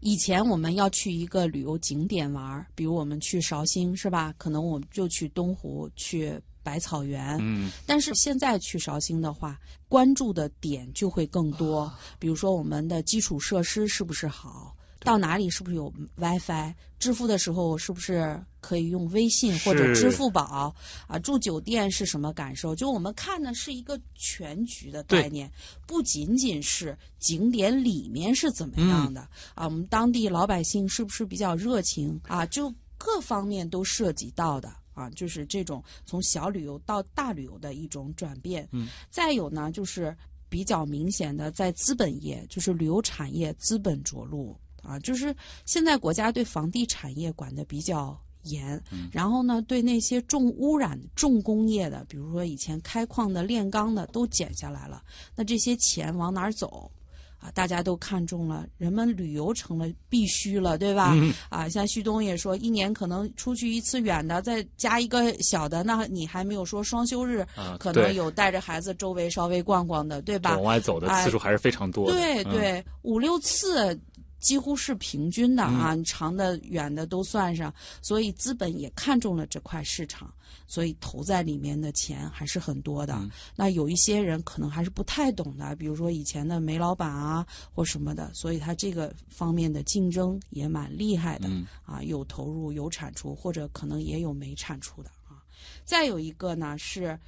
[0.00, 4.34] 以前我们要去一个旅游景点玩儿，比如我们去绍兴是吧？
[4.38, 7.38] 可能我们就去东湖、去百草园。
[7.40, 20.74] 嗯，但是现在去绍兴的话，关注的点就会更多，比如说我们的基础设施是不是好，到哪里是不是有 WiFi，支付的时候是不是可以用微信或者支付宝
[21.06, 21.16] 啊？
[21.20, 22.74] 住酒店是什么感受？
[22.74, 25.48] 就我们看的是一个全局的概念，
[25.86, 29.20] 不仅仅是景点里面是怎么样的、
[29.54, 32.44] 啊，我们当地老百姓是不是比较热情啊？
[32.46, 34.68] 就各方面都涉及到的。
[34.96, 38.66] 啊，就是这种从小旅游到大旅游的一种转变。
[38.72, 40.16] 嗯，再有呢，就是
[40.48, 55.02] 比较明显的在资本业，就是旅游产业资本着陆啊，就是现在国家对房地产业管的比较严，嗯然后呢，对那些重污染、重工业的，比如说以前开矿的、炼钢的，都减下来了。
[55.34, 56.90] 那这些钱往哪儿走？
[57.38, 61.12] 啊，大家都看中了，人们旅游成了必须了，对吧？
[61.14, 70.62] 嗯啊，像旭东也说，一年可能出去一次远的，再加一个小的，那你还没有说双休日，啊，可能有带着孩子周围稍微逛逛的，对吧往？
[70.62, 72.16] 外走的次数还是非常多的。
[72.16, 73.94] 嗯，对对，五六次
[74.38, 77.72] 几乎是平均的啊，长的、远的都算上，
[78.02, 80.32] 所以资本也看中了这块市场，
[80.66, 83.14] 所以投在里面的钱还是很多的。
[83.14, 95.42] 嗯那有一些人可能还是不太懂的，比如说以前的煤老板啊或什么的，所以他这个方面的竞争也蛮厉害的、嗯啊，有投入有产出，或者可能也有没产出的啊。
[95.84, 97.18] 再有一个呢是。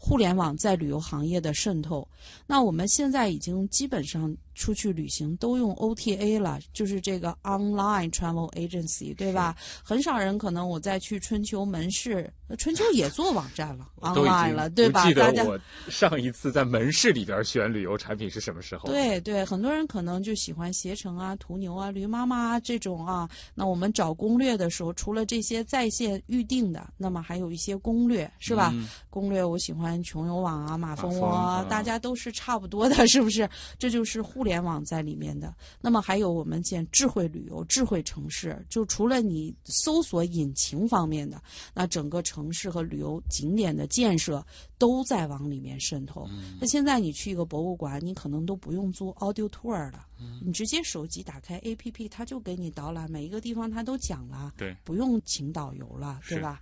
[0.00, 2.08] 互联网在旅游行业的渗透，
[2.46, 9.54] 那我们现在已经基本上出去旅行都用 OTA 了，就是这个 Online Travel Agency，对吧？
[9.84, 15.06] 很少人可能我再去春秋门市，呃春秋也做网站了， online 了，对吧？
[15.06, 23.30] 记大家得我上一次在门市里边选旅游产品是什么时候？，对对，很多人可能就喜欢携程啊、途牛啊、驴妈妈啊这种啊。
[23.54, 28.70] 那我们找攻略的时候，除了这些在线预定的，那么还有一些攻略，是吧？
[28.74, 33.48] 嗯攻略我喜欢穷游网啊、马蜂窝啊，大家都是差不多的，是不是？
[33.76, 35.52] 这就是互联网在里面的。
[35.80, 41.42] 那么还有我们建智慧旅游、智慧城市，就除了你搜索引擎方面的，
[41.74, 44.44] 那整个城市和旅游景点的建设
[44.78, 46.28] 都在往里面渗透。
[46.60, 50.06] 那现在你去一个博物馆，你可能都不用租 audio tour 了，
[50.40, 54.52] 你直接手机打开 APP，它就给你导览，每一个地方它都讲了。
[54.56, 56.60] 对，不用请导游了，对吧？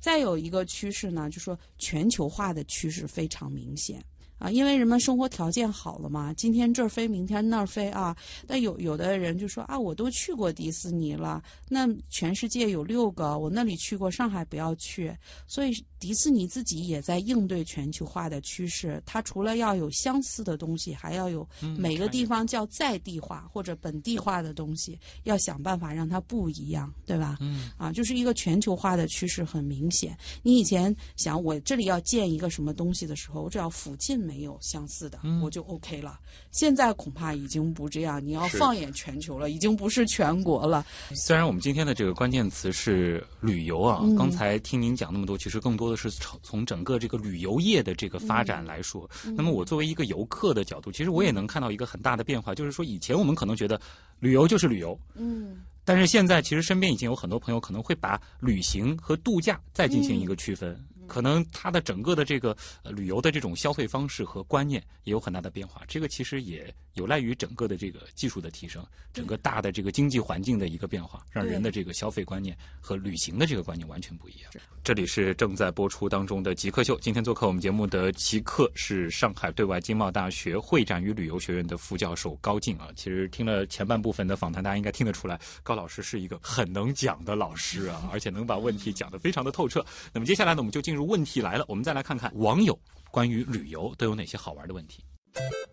[0.00, 4.04] 再有一个趋势呢，就说全球化的趋势非常明显
[4.42, 8.16] 啊，因为人们生活条件好了嘛，今天这儿飞，明天那儿飞啊。
[8.44, 15.16] 但有有的人就说啊，我都去过迪士尼了，那全世界有六个，我那里去过，上海不要去。
[15.46, 27.36] 所以迪士尼自己也在应对全球化的趋势，它除了要有相似的东西，还要有嗯每个地方叫在地化或者本地化的东西，要想办法让它不一样，对吧？
[27.40, 30.18] 嗯啊，就是一个全球化的趋势很明显。
[30.42, 36.18] 你以前想我这里要建一个什么东西的时候，我只要附近没有相似的，嗯我就 OK 了。
[36.50, 40.84] 现在恐怕已经不这样，你要放眼全球了，已经不是全国了。
[41.14, 49.08] 虽然我们今天的这个关键词是旅游啊，嗯刚才听您讲那么多，其实更多的是从从整个这个旅游业的这个发展来说。
[49.24, 53.80] 嗯那么我作为一个游客的角度，其实我也能看到一个很大的变化，就是说以前我们可能觉得
[54.18, 60.78] 旅游就是旅游，嗯但是现在其实身边已经有很多朋友可能会把旅行和度假再进行一个区分。
[61.06, 74.50] 可能它的整个的这个呃旅游的这种消费方式和观念也有很大的变化，这个其实也有赖于整个的这个技术的提升，整个大的这个经济环境的一个变化，让人的这个消费观念和旅行的这个观念完全不一样。
[74.84, 82.88] 这里是正在播出当中的极客秀，今天做客我们节目的极客是上海对外经贸大学会展与旅游学院的副教授高静啊。
[82.96, 89.84] 其实听了前半部分的访谈，大家应该听得出来，高老师是一个很能讲的老师啊， 而且能把问题讲得非常的透彻。
[90.12, 92.78] 那么接下来呢，我们就进入问题来了，我们再来看看网友
[93.10, 95.04] 关于旅游都有哪些好玩的问题。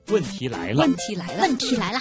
[0.08, 2.00] 问题来了，问题来了，问题来了，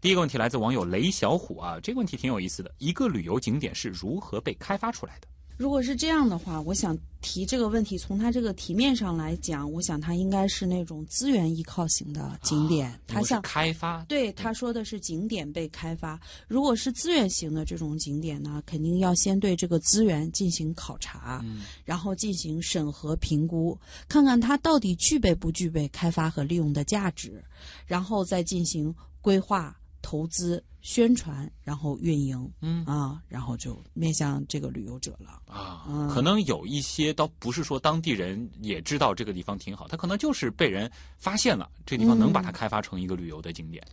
[0.00, 2.70] 第一个问题来自网友雷小虎啊，这个问题挺有意思的。
[2.78, 5.26] 一个旅游景点是如何被开发出来的？
[5.56, 16.20] 如果是这样的话，我想提这个问题，从它这个题面上来讲，我想它应该是那种资源依靠型的景点，它像开发，对，他说的是景点被开发。
[16.46, 21.62] 如果是资源型的这种景点呢，肯定要先对这个资源进行考察，嗯。
[21.84, 23.78] 然后进行审核评估，
[24.08, 27.42] 看看它到底具备不具备开发和利用的价值，
[27.86, 29.74] 然后再进行规划、
[30.08, 35.42] 投资、宣传，然后运营，嗯啊，然后就面向这个旅游者了。
[35.52, 40.88] 啊，嗯可能有一些倒不是说当地人也知道这个地方挺好，他可能就是被人
[41.18, 43.84] 发现了这地方能把它开发成一个旅游的景点。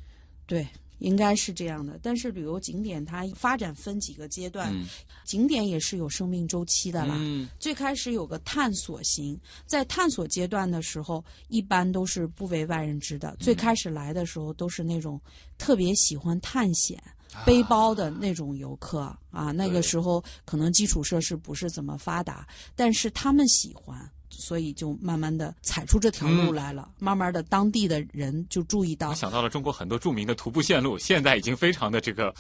[0.46, 0.68] 对，
[1.04, 2.00] 应该是这样的。
[2.02, 4.86] 但是旅游景点它发展分几个阶段，嗯
[5.26, 7.16] 景点也是有生命周期的啦。
[7.18, 13.36] 嗯最开始有个探索型，在探索阶段的时候，一般都是不为外人知的。
[13.38, 15.20] 最开始来的时候，都是那种
[15.58, 17.02] 特别喜欢探险、
[17.46, 19.52] 背包的那种游客啊。
[19.52, 24.10] 那个时候可能基础设施不是怎么发达，但是他们喜欢。
[24.34, 32.34] 所以就慢慢的踩出这条路嗯来了，慢慢的当地的人就注意到我，想到了中国很多著名的徒步线路，现在已经非常的这个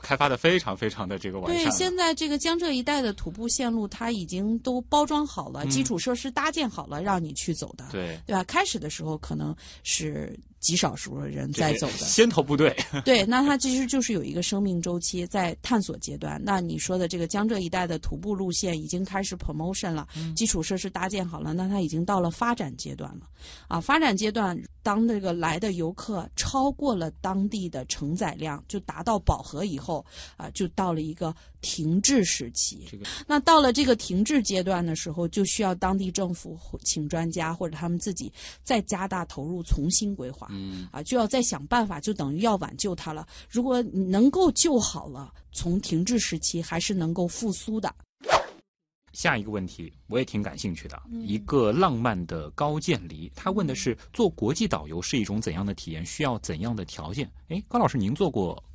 [0.00, 7.84] 开发的非常非常的这个完善对，现在这个江浙一带的徒步线路，它已经都包装好了，嗯基础设施搭建好了，让你去走的。
[7.90, 8.42] 对对吧？
[8.44, 16.40] 开始的时候可能是极少数的人在走的，先头部队， 对，那它其实就是有一个生命周期在探索阶段。
[16.44, 20.06] 那你说的这个江浙一带的徒步路线已经开始 promotion 了，
[20.36, 23.26] 基础设施搭建好了，那它已经到了发展阶段了。
[23.68, 30.04] 啊，发展阶段，当这个来的游客超过了当地的承载量，就达到饱和以后，
[30.36, 32.86] 啊，就到了一个停滞时期。
[32.90, 38.32] 这个那到了这个停滞阶段的时候，就需要当地政府请专家或者他们自己
[38.62, 40.48] 再加大投入，重新规划。
[40.50, 43.26] 嗯啊，就要再想办法，就等于要挽救它了。
[43.48, 47.94] 如果能够救好了，从停滞时期还是能够复苏的。
[49.12, 57.28] 下一个问题我也挺感兴趣的，嗯一个浪漫的高渐离，他问的是做国际导游是一种怎样的体验，需要怎样的条件？
[57.48, 58.69] 哎，高老师，您做过国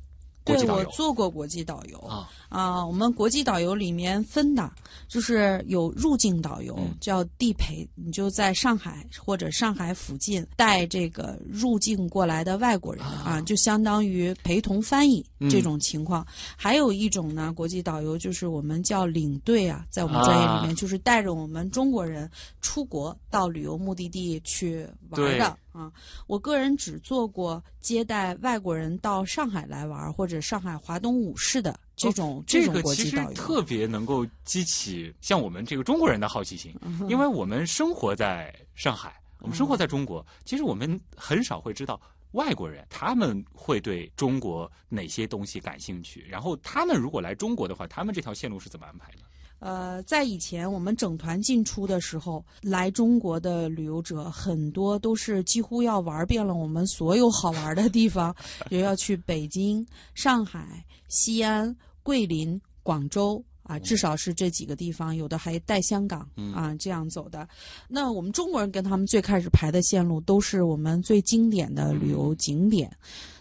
[0.46, 1.98] 对我做过国际导游。
[1.98, 2.30] 啊？
[2.48, 4.70] 啊，我们国际导游里面分的，
[5.08, 6.94] 就是有入境导游，嗯。
[7.00, 15.50] 叫地陪，你就在上海或者上海附近带这个入境过来的外国人啊，就相当于陪同翻译嗯。
[15.50, 16.24] 这种情况。
[16.56, 22.30] 还有一种呢，国际导游就是我们叫领队啊，在我们专业里面，啊就是带着我们中国人
[22.60, 25.92] 出国到旅游目的地去玩的啊。
[26.26, 33.28] 我个人只做过接待外国人到上海来玩，或者上海华东五市的这种、种这种其国际导游。
[33.28, 42.00] 实特别能够激起像我们这个中国人的好奇心，嗯因为我们生活在上海，我们生活在中国，其实我们很少会知道。
[42.32, 46.26] 外国人他们会对中国哪些东西感兴趣？
[46.28, 49.18] 然后他们如果来中国的话，他们这条线路是怎么安排的？
[49.66, 58.32] 呃，在以前我们整团进出的时候，来中国的旅游者很多都是几乎要玩遍了我们所有好玩的地方，
[58.70, 63.44] 也要去北京、上海、西安、桂林、广州。
[63.68, 66.20] 啊，至少是这几个地方，有的还带香港
[66.54, 67.48] 啊，这样走的。
[67.88, 72.88] 那我们中国人跟他们最开始排的线路，都是我们最经典的旅游景点。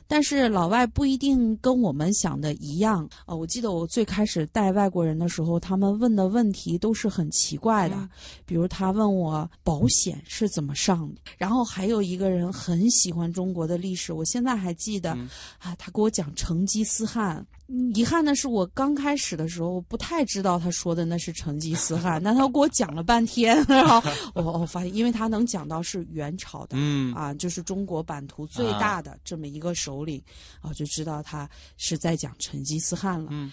[0.07, 3.05] 但是老外不一定跟我们想的一样。
[3.25, 8.09] 啊、呃我记得我最开始带外国人的时候，他们问的问题都是很奇怪的，
[8.45, 15.29] 比如他问我保险是怎么上的，然后还有一个人很喜欢中国的历史，我现在还记得、嗯。
[15.59, 17.45] 啊，他给我讲成吉思汗。
[17.67, 24.01] 嗯遗憾的是，我刚开始的时候不太知道他说的那是成吉思汗， 但他给我讲了半天，然后
[24.35, 30.21] 我我发现，因为他能讲到是元朝的，嗯啊，就是中国版图最大的这么一个首领，
[30.61, 33.29] 啊，就知道他是在讲成吉思汗了。
[33.31, 33.51] 嗯，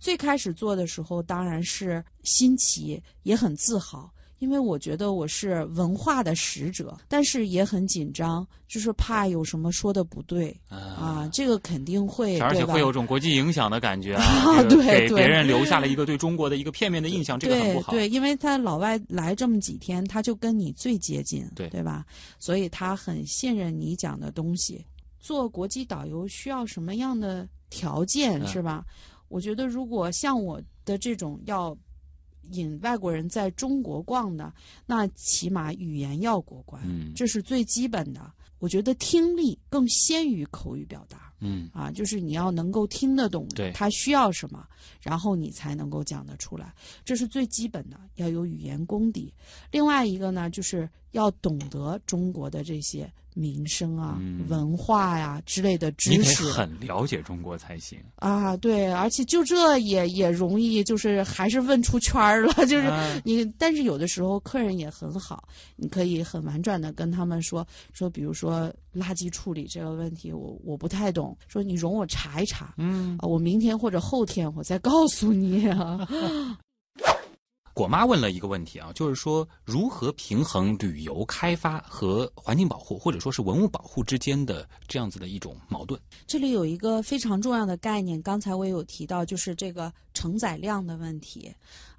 [0.00, 4.12] 最开始做的时候当然是新奇，也很自豪。
[4.42, 17.92] 因为我觉得我是文化的使者，但是也很紧张，就是怕有什么说的不对啊，这个肯定会，而且会有种国际影响的感觉啊， 对对给别人 留下了一个对中国的一个片面的印象，这个很不好。
[17.92, 22.04] 对对，因为他老外来这么几天，他就跟你最接近，对对吧？
[22.40, 24.84] 所以他很信任你讲的东西。
[25.20, 28.84] 做国际导游需要什么样的条件，嗯是吧？
[29.28, 31.76] 我觉得如果像我的这种要
[32.54, 34.52] 引外国人在中国逛的，
[34.86, 38.32] 那起码语言要过关，嗯这是最基本的。
[38.58, 41.32] 我觉得听力更先于口语表达。
[41.44, 44.64] 嗯啊，就是你要能够听得懂对他需要什么，
[45.00, 46.72] 然后你才能够讲得出来，
[47.04, 49.34] 这是最基本的，要有语言功底。
[49.72, 57.98] 另外一个呢，就是要懂得中国的这些民生啊、嗯文化呀、之类的你得知识很了解中国才行。
[58.16, 58.54] 啊。
[58.58, 76.06] 对，而且就这也也容易，就是还是问出圈儿了， 就是啊你，但是有的时候客人也很好，你可以很婉转的跟他们说说，比如说垃圾处理这个问题，我我不太懂，说你容我查一查，嗯，啊，我明天或者后天我再告诉你啊。
[77.74, 85.98] 果妈问了一个问题啊，就是说如何平衡旅游开发和环境保护，或者说是文物保护之间的这样子的一种矛盾？
[86.26, 91.50] 这里有一个非常重要的概念，刚才我有提到，就是这个承载量的问题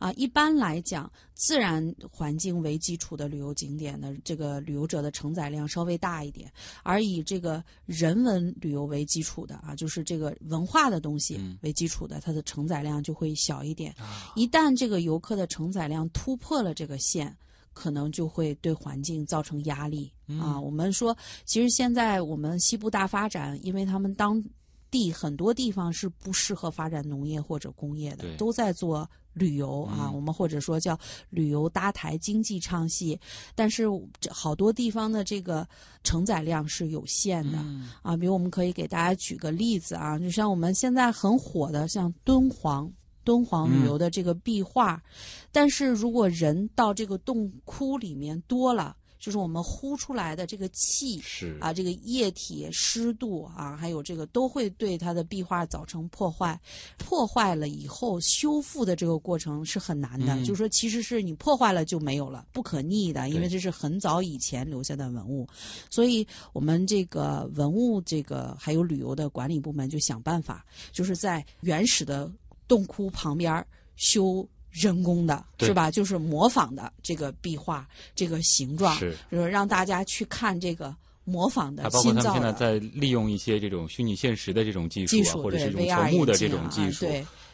[0.04, 0.12] 啊。
[0.14, 6.52] 一般来讲，自然环境为基础的旅游景点的这个旅游者的承载量稍微大一点，
[6.84, 13.96] 而以这个人文旅游为基础的啊，就是这个文化的东西为基础的，它的承载量就会小一点。
[14.36, 17.36] 一旦这个游客的承载量突破了这个线，
[17.74, 20.60] 可能就会对环境造成压力啊。
[20.60, 24.44] 我们说，其实现在我们西部大发展，因为他们当
[24.92, 30.10] 地很多地方是不适合发展农业或者工业的，都在做旅游啊。
[30.12, 30.98] 我们或者说叫
[31.30, 33.20] 旅游搭台经济唱戏，
[33.56, 33.86] 但是
[34.30, 35.68] 好多地方的这个
[36.04, 37.58] 承载量是有限的
[38.02, 38.16] 啊。
[38.16, 42.92] 比如我们可以给大家举个例子啊，就像我们现在很火的像敦煌。
[43.26, 45.02] 敦煌旅游的这个壁画，
[45.50, 56.60] 但是如果人到这个洞窟里面多了，就是我们呼出来的这个气是啊，这个液体、湿度啊，还有这个都会对它的壁画造成破坏。
[56.98, 65.48] 破坏了以后，修复的这个过程是很难的，就是说，其实是你破坏了就没有了，不可逆的，因为这是很早以前留下的文物。
[65.90, 72.30] 所以我们这个文物这个还有旅游的管理部门就想办法，就是在原始的。
[72.66, 73.64] 洞窟旁边
[73.98, 75.90] 修人工的是吧？
[75.92, 80.94] 就是模仿的这个壁画，这个形状，是就是让大家去看这个
[81.24, 81.84] 模仿的。
[81.92, 87.06] 包括他们现在在利用一些这种虚拟现实的这种技术啊，或者是这种球幕的这种技术。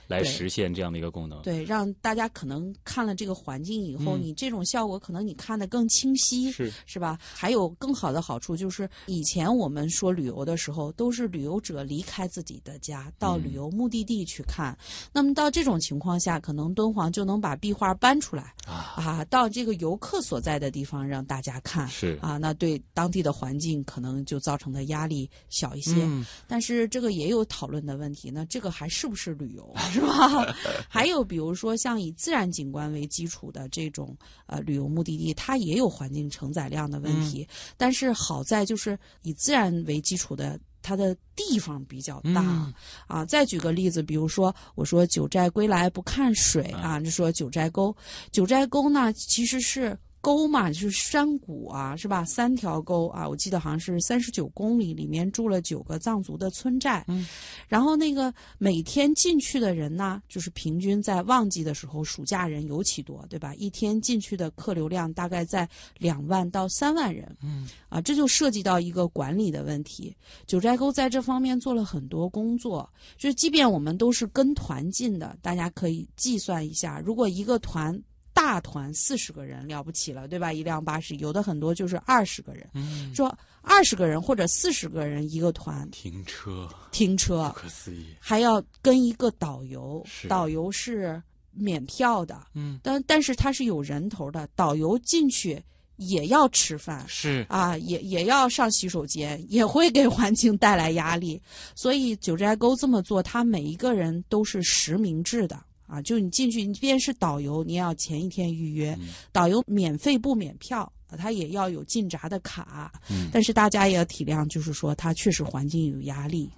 [0.10, 6.72] 来实现这样的一个功能，对，让大家可能看了这个环境以后，你这种效果可能你看得更清晰，是。
[6.86, 7.20] 是吧？
[7.22, 14.76] 还有更好的好处就是，以前我们说旅游的时候，都是旅游者离开自己的家到旅游目的地去看，
[15.14, 22.18] 那么到这种情况下，可能敦煌就能把壁画搬出来啊，到这个游客所在的地方让大家看，是。
[22.22, 26.08] 啊，那对当地的环境可能就造成的压力小一些。
[26.48, 29.72] 但是这个也有讨论的问题，那这个还是不是旅游？
[30.00, 30.56] 是吧？
[30.88, 37.48] 还有比如说像以自然景观为基础的这种呃旅游目的地，它也有环境承载量的问题。
[37.78, 42.74] 但是好在就是以自然为基础的，它的地方比较大
[43.08, 43.26] 啊。
[43.26, 47.96] 再举个例子，比如说我说九寨归来不看水啊，就说九寨沟。
[48.32, 49.98] 九寨沟呢，其实是。
[50.22, 52.26] 沟嘛，就是山谷啊，是吧？
[52.26, 57.06] 三条沟啊，我记得好像是三十九公里，里面住了九个藏族的村寨。
[57.08, 57.28] 嗯，
[57.68, 63.56] 然后那个每天进去的人呢，就是平均在旺季的时候，暑假人尤其多，对吧？
[63.56, 65.68] 一天进去的客流量大概在
[65.98, 67.34] 两万到三万人。
[67.42, 70.16] 嗯，啊，这就涉及到一个管理的问题。
[70.46, 77.98] 九寨沟在这方面做了很多工作，就是即便我们都是跟团进的，大家可以计算一下，如果一个团。
[78.40, 80.54] 大团四十个人了不起了，对吧？
[80.54, 82.66] 一辆巴士有的很多就是二十个人。
[82.74, 85.86] 嗯，说二十个人或者四十个人一个团。
[85.92, 87.52] 停车，停车。
[87.54, 91.22] 不可思议，还要跟一个导游，导游是
[91.52, 92.42] 免票的。
[92.54, 95.62] 嗯，但但是他是有人头的，导游进去
[95.98, 97.46] 也要吃饭，是。
[97.50, 101.40] 啊，也也要上洗手间， 也会给环境带来压力。
[101.76, 105.62] 所以九寨沟这么做，他每一个人都是实名制的。
[105.90, 108.96] 啊，就你进去，你即便是导游，你也要前一天预约，
[109.32, 112.92] 导游免费不免票，他也要有进闸的卡。
[113.10, 116.50] 嗯，但是大家也要体谅，就是说他确实环境有压力。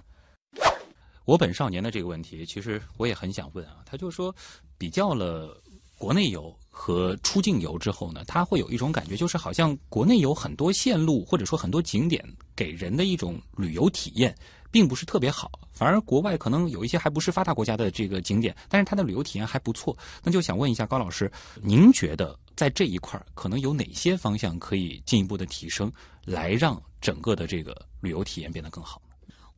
[1.24, 4.34] 我本少年的这个问题，其实我也很想问啊，他就说
[4.76, 5.56] 比较了
[5.96, 12.22] 国内游和出境游之后呢，他会有一种感觉，就是好像国内有很多线路或者说很多景点
[12.54, 14.34] 给人的一种旅游体验。
[14.72, 19.96] 并不是特别好，反而国外可能有一些还不是发达国家的这个景点，但是它的旅游体验还不错。
[20.24, 21.30] 那就想问一下高老师，
[21.62, 25.92] 您觉得在这一块可能有哪些方向可以进一步的提升，
[26.24, 29.00] 来让整个的这个旅游体验变得更好？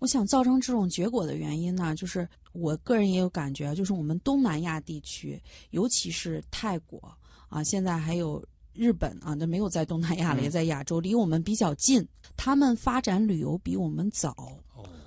[0.00, 5.40] 我想造成这种结果的原因呢，就是我个人也有感觉，就是我们东南亚地区，
[5.70, 7.00] 尤其是泰国
[7.48, 8.44] 啊，现在还有
[8.74, 12.06] 日本啊，那没有在东南亚了，也在亚洲，离我们比较近，
[12.36, 14.34] 他们发展旅游比我们早。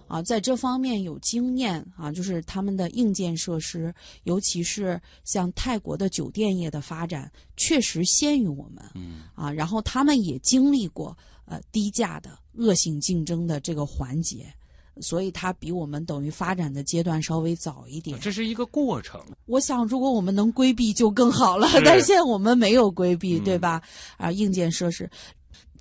[0.07, 3.93] 啊，在这方面有经验啊，就是他们的硬件设施，
[4.23, 8.83] 尤其是像泰国的酒店业的发展，确实先于我们。
[8.95, 14.51] 嗯，啊，然后他们也经历过呃低价的恶性竞争的这个环节，
[14.99, 18.19] 所以它比我们等于发展的阶段稍微早一点。
[18.19, 19.21] 这是一个过程。
[19.45, 23.81] 我想，如果我们能规避就更好了，但是现在我们没有规避，对吧？
[24.17, 25.09] 啊，硬件设施。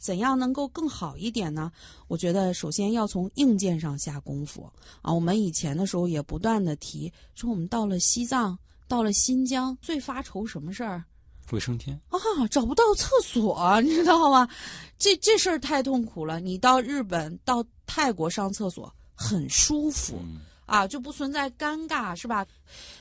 [0.07, 1.73] 怎样能够更好一点呢？
[2.07, 4.71] 我觉得首先要从硬件上下功夫
[5.03, 5.13] 啊。
[5.13, 11.03] 我们以前的时候也不断的提，说我们到了西藏到了新疆，最发愁什么事儿？
[11.51, 14.49] 卫生间啊，找不到厕所， 你知道吗？
[14.97, 16.39] 这这事儿太痛苦了。
[16.39, 22.45] 你到日本、到泰国上厕所很舒服、嗯啊，就不存在尴尬，是吧？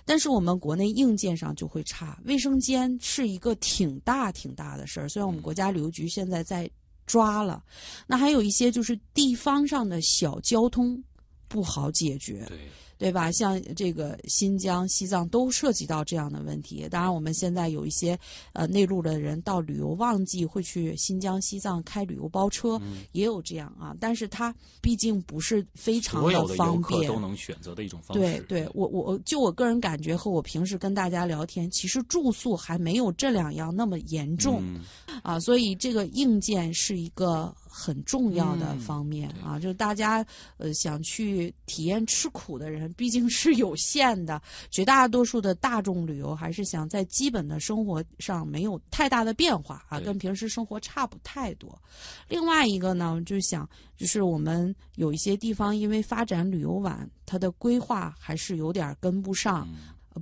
[0.06, 5.10] 但是我们国内硬件上就会差，卫生间是一个挺大挺大的事儿。
[5.10, 6.70] 虽然我们国家旅游局现在在
[7.06, 7.64] 抓了，
[8.08, 11.01] 那还有一些就是地方上的小交通
[11.47, 12.45] 不好解决。
[12.47, 12.58] 对，
[12.97, 13.30] 对吧？
[13.32, 16.88] 像这个新疆、西藏都涉及到这样的问题。
[16.89, 18.18] 当然，我们现在有一些
[18.53, 23.93] 呃内陆的人到旅游旺季会去新疆、西藏开旅游包车，嗯也有这样啊。
[23.99, 27.20] 但是它毕竟不是非常的游方便客都。
[27.20, 28.24] 能选择的一种方式。
[28.24, 34.62] 对对，我我就我个人感觉和我平时跟大家聊天，其实住宿还没有这两样那么严重。
[34.62, 34.82] 嗯
[35.26, 40.24] 啊，所以这个硬件是一个很重要的嗯方面对啊，就是大家
[40.58, 51.76] 呃想去体验吃苦的人毕竟是有限的，绝大多数的大众旅游还是想在基本的生活上没有太大的变化啊，跟平时生活差不太多。
[52.28, 53.68] 另外一个呢，就想
[53.98, 59.68] 就是我们有一些地方因为发展旅游晚，它的规划还是有点跟不上。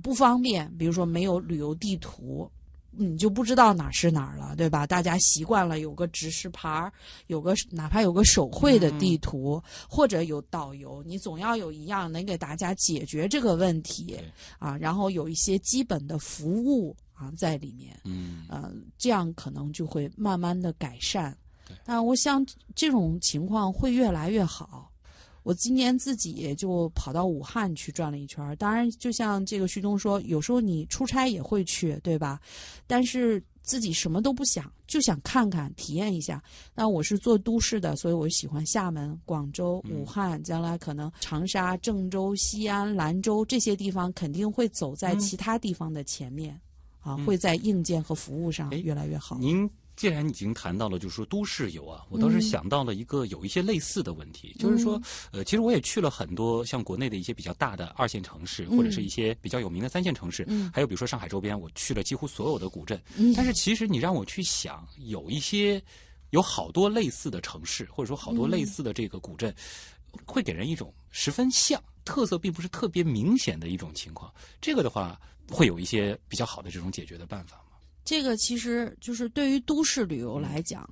[0.02, 2.50] 不方便，比如说没有旅游地图，
[2.96, 4.86] 你就不知道哪儿是哪儿了，对吧？
[4.86, 6.92] 大家习惯了有个指示牌儿，
[7.26, 14.18] 有个哪怕有个手绘的地图，或者有导游，你总要有一样能给大家解决这个问题
[14.58, 14.76] 啊。
[14.76, 21.36] 然后有一些基本的服务啊在里面，嗯呃，这样可能就会慢慢的改善
[21.66, 21.76] 对。
[21.84, 24.90] 但我想这种情况会越来越好。
[25.44, 32.40] 我今年自己就跑到武汉去转了一圈儿，当然，就像这个旭东说，有时候你出差也会去，对吧？
[32.86, 36.42] 但是自己什么都不想，就想看看、体验一下。
[36.74, 46.58] 那我是做都市的，所以我喜欢厦门、广州、嗯武汉，将来可能长沙、郑州、西安、兰州这些地方肯定会走在嗯其他地方的前面，
[47.00, 49.36] 啊，嗯会在硬件和服务上哎越来越好。
[49.38, 63.00] 您既然已经谈到了，就是说都市游啊，我倒是嗯想到了一个有一些类似的问题，就是说，呃，其实我也去了很多像国内的一些比较大的二线城市，或者是一些比较有名的三线城市，嗯还有比如说上海周边，我去了几乎所有的古镇。
[63.16, 65.82] 嗯但是其实你让我去想，有一些
[66.30, 69.54] 有好多类似的城市，或者说好多嗯类似的这个古镇，
[70.26, 74.32] 会给人一种十分像，特色并不是特别明显的一种情况。
[74.60, 77.73] 这个的话，会有一些比较好的这种解决的办法吗？
[78.04, 80.88] 这个其实就是对于都市旅游来讲，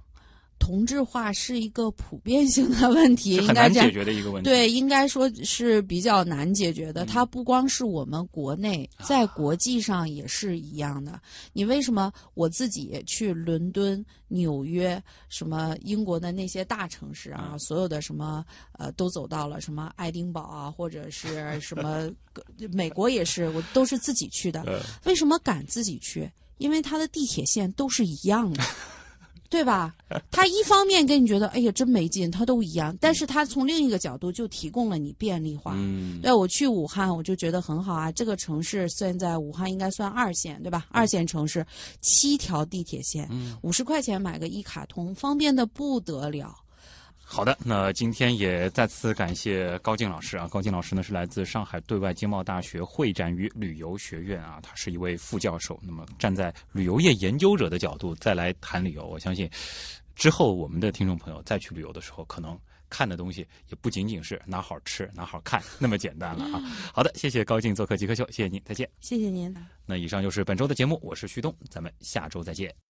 [0.58, 4.48] 同质化是一个普遍性的问题，应该这样解决的一个问题。
[4.48, 7.04] 对，应该说是比较难解决的。
[7.04, 11.20] 嗯它不光是我们国内，啊在国际上也是一样的。
[11.52, 18.44] 你为什么我自己去伦敦、纽约、什么英国的那些大城市啊，嗯所有的什么
[18.78, 22.08] 呃都走到了，什么爱丁堡啊，或者是什么
[22.72, 24.62] 美国也是，我都是自己去的。
[24.62, 26.30] 呃，为什么敢自己去？
[26.62, 28.62] 因为它的地铁线都是一样的，
[29.50, 29.92] 对吧？
[30.30, 35.72] 它一方面跟你觉得，哎呀，真没劲，它都一样，但是它从另一个角度就提供了你便利化。
[35.74, 38.12] 嗯，对，我去武汉，我就觉得很好啊。
[38.12, 40.86] 这个城市现在武汉应该算二线，对吧？
[40.90, 41.66] 二线城市，
[42.00, 46.54] 七条地铁线，嗯五十块钱买个一卡通，方便的不得了。
[47.34, 50.46] 好的，那今天也再次感谢高静老师啊。
[50.48, 55.80] 高静老师呢是来自上海对外经贸大学会展与旅游学院啊，他是一位副教授。
[55.82, 59.48] 那么站在旅游业研究者的角度再来谈旅游，我相信
[60.14, 62.56] 之后我们的听众朋友再去旅游的时候，可能
[62.90, 66.62] 看的东西也不仅仅是哪好吃哪好看那么简单了啊。
[66.92, 68.86] 好的，谢谢高静做客极客秀，谢谢您，再见。
[69.00, 69.56] 谢谢您。
[69.86, 72.82] 那以上就是本周的节目，我是旭东，咱们下周再见。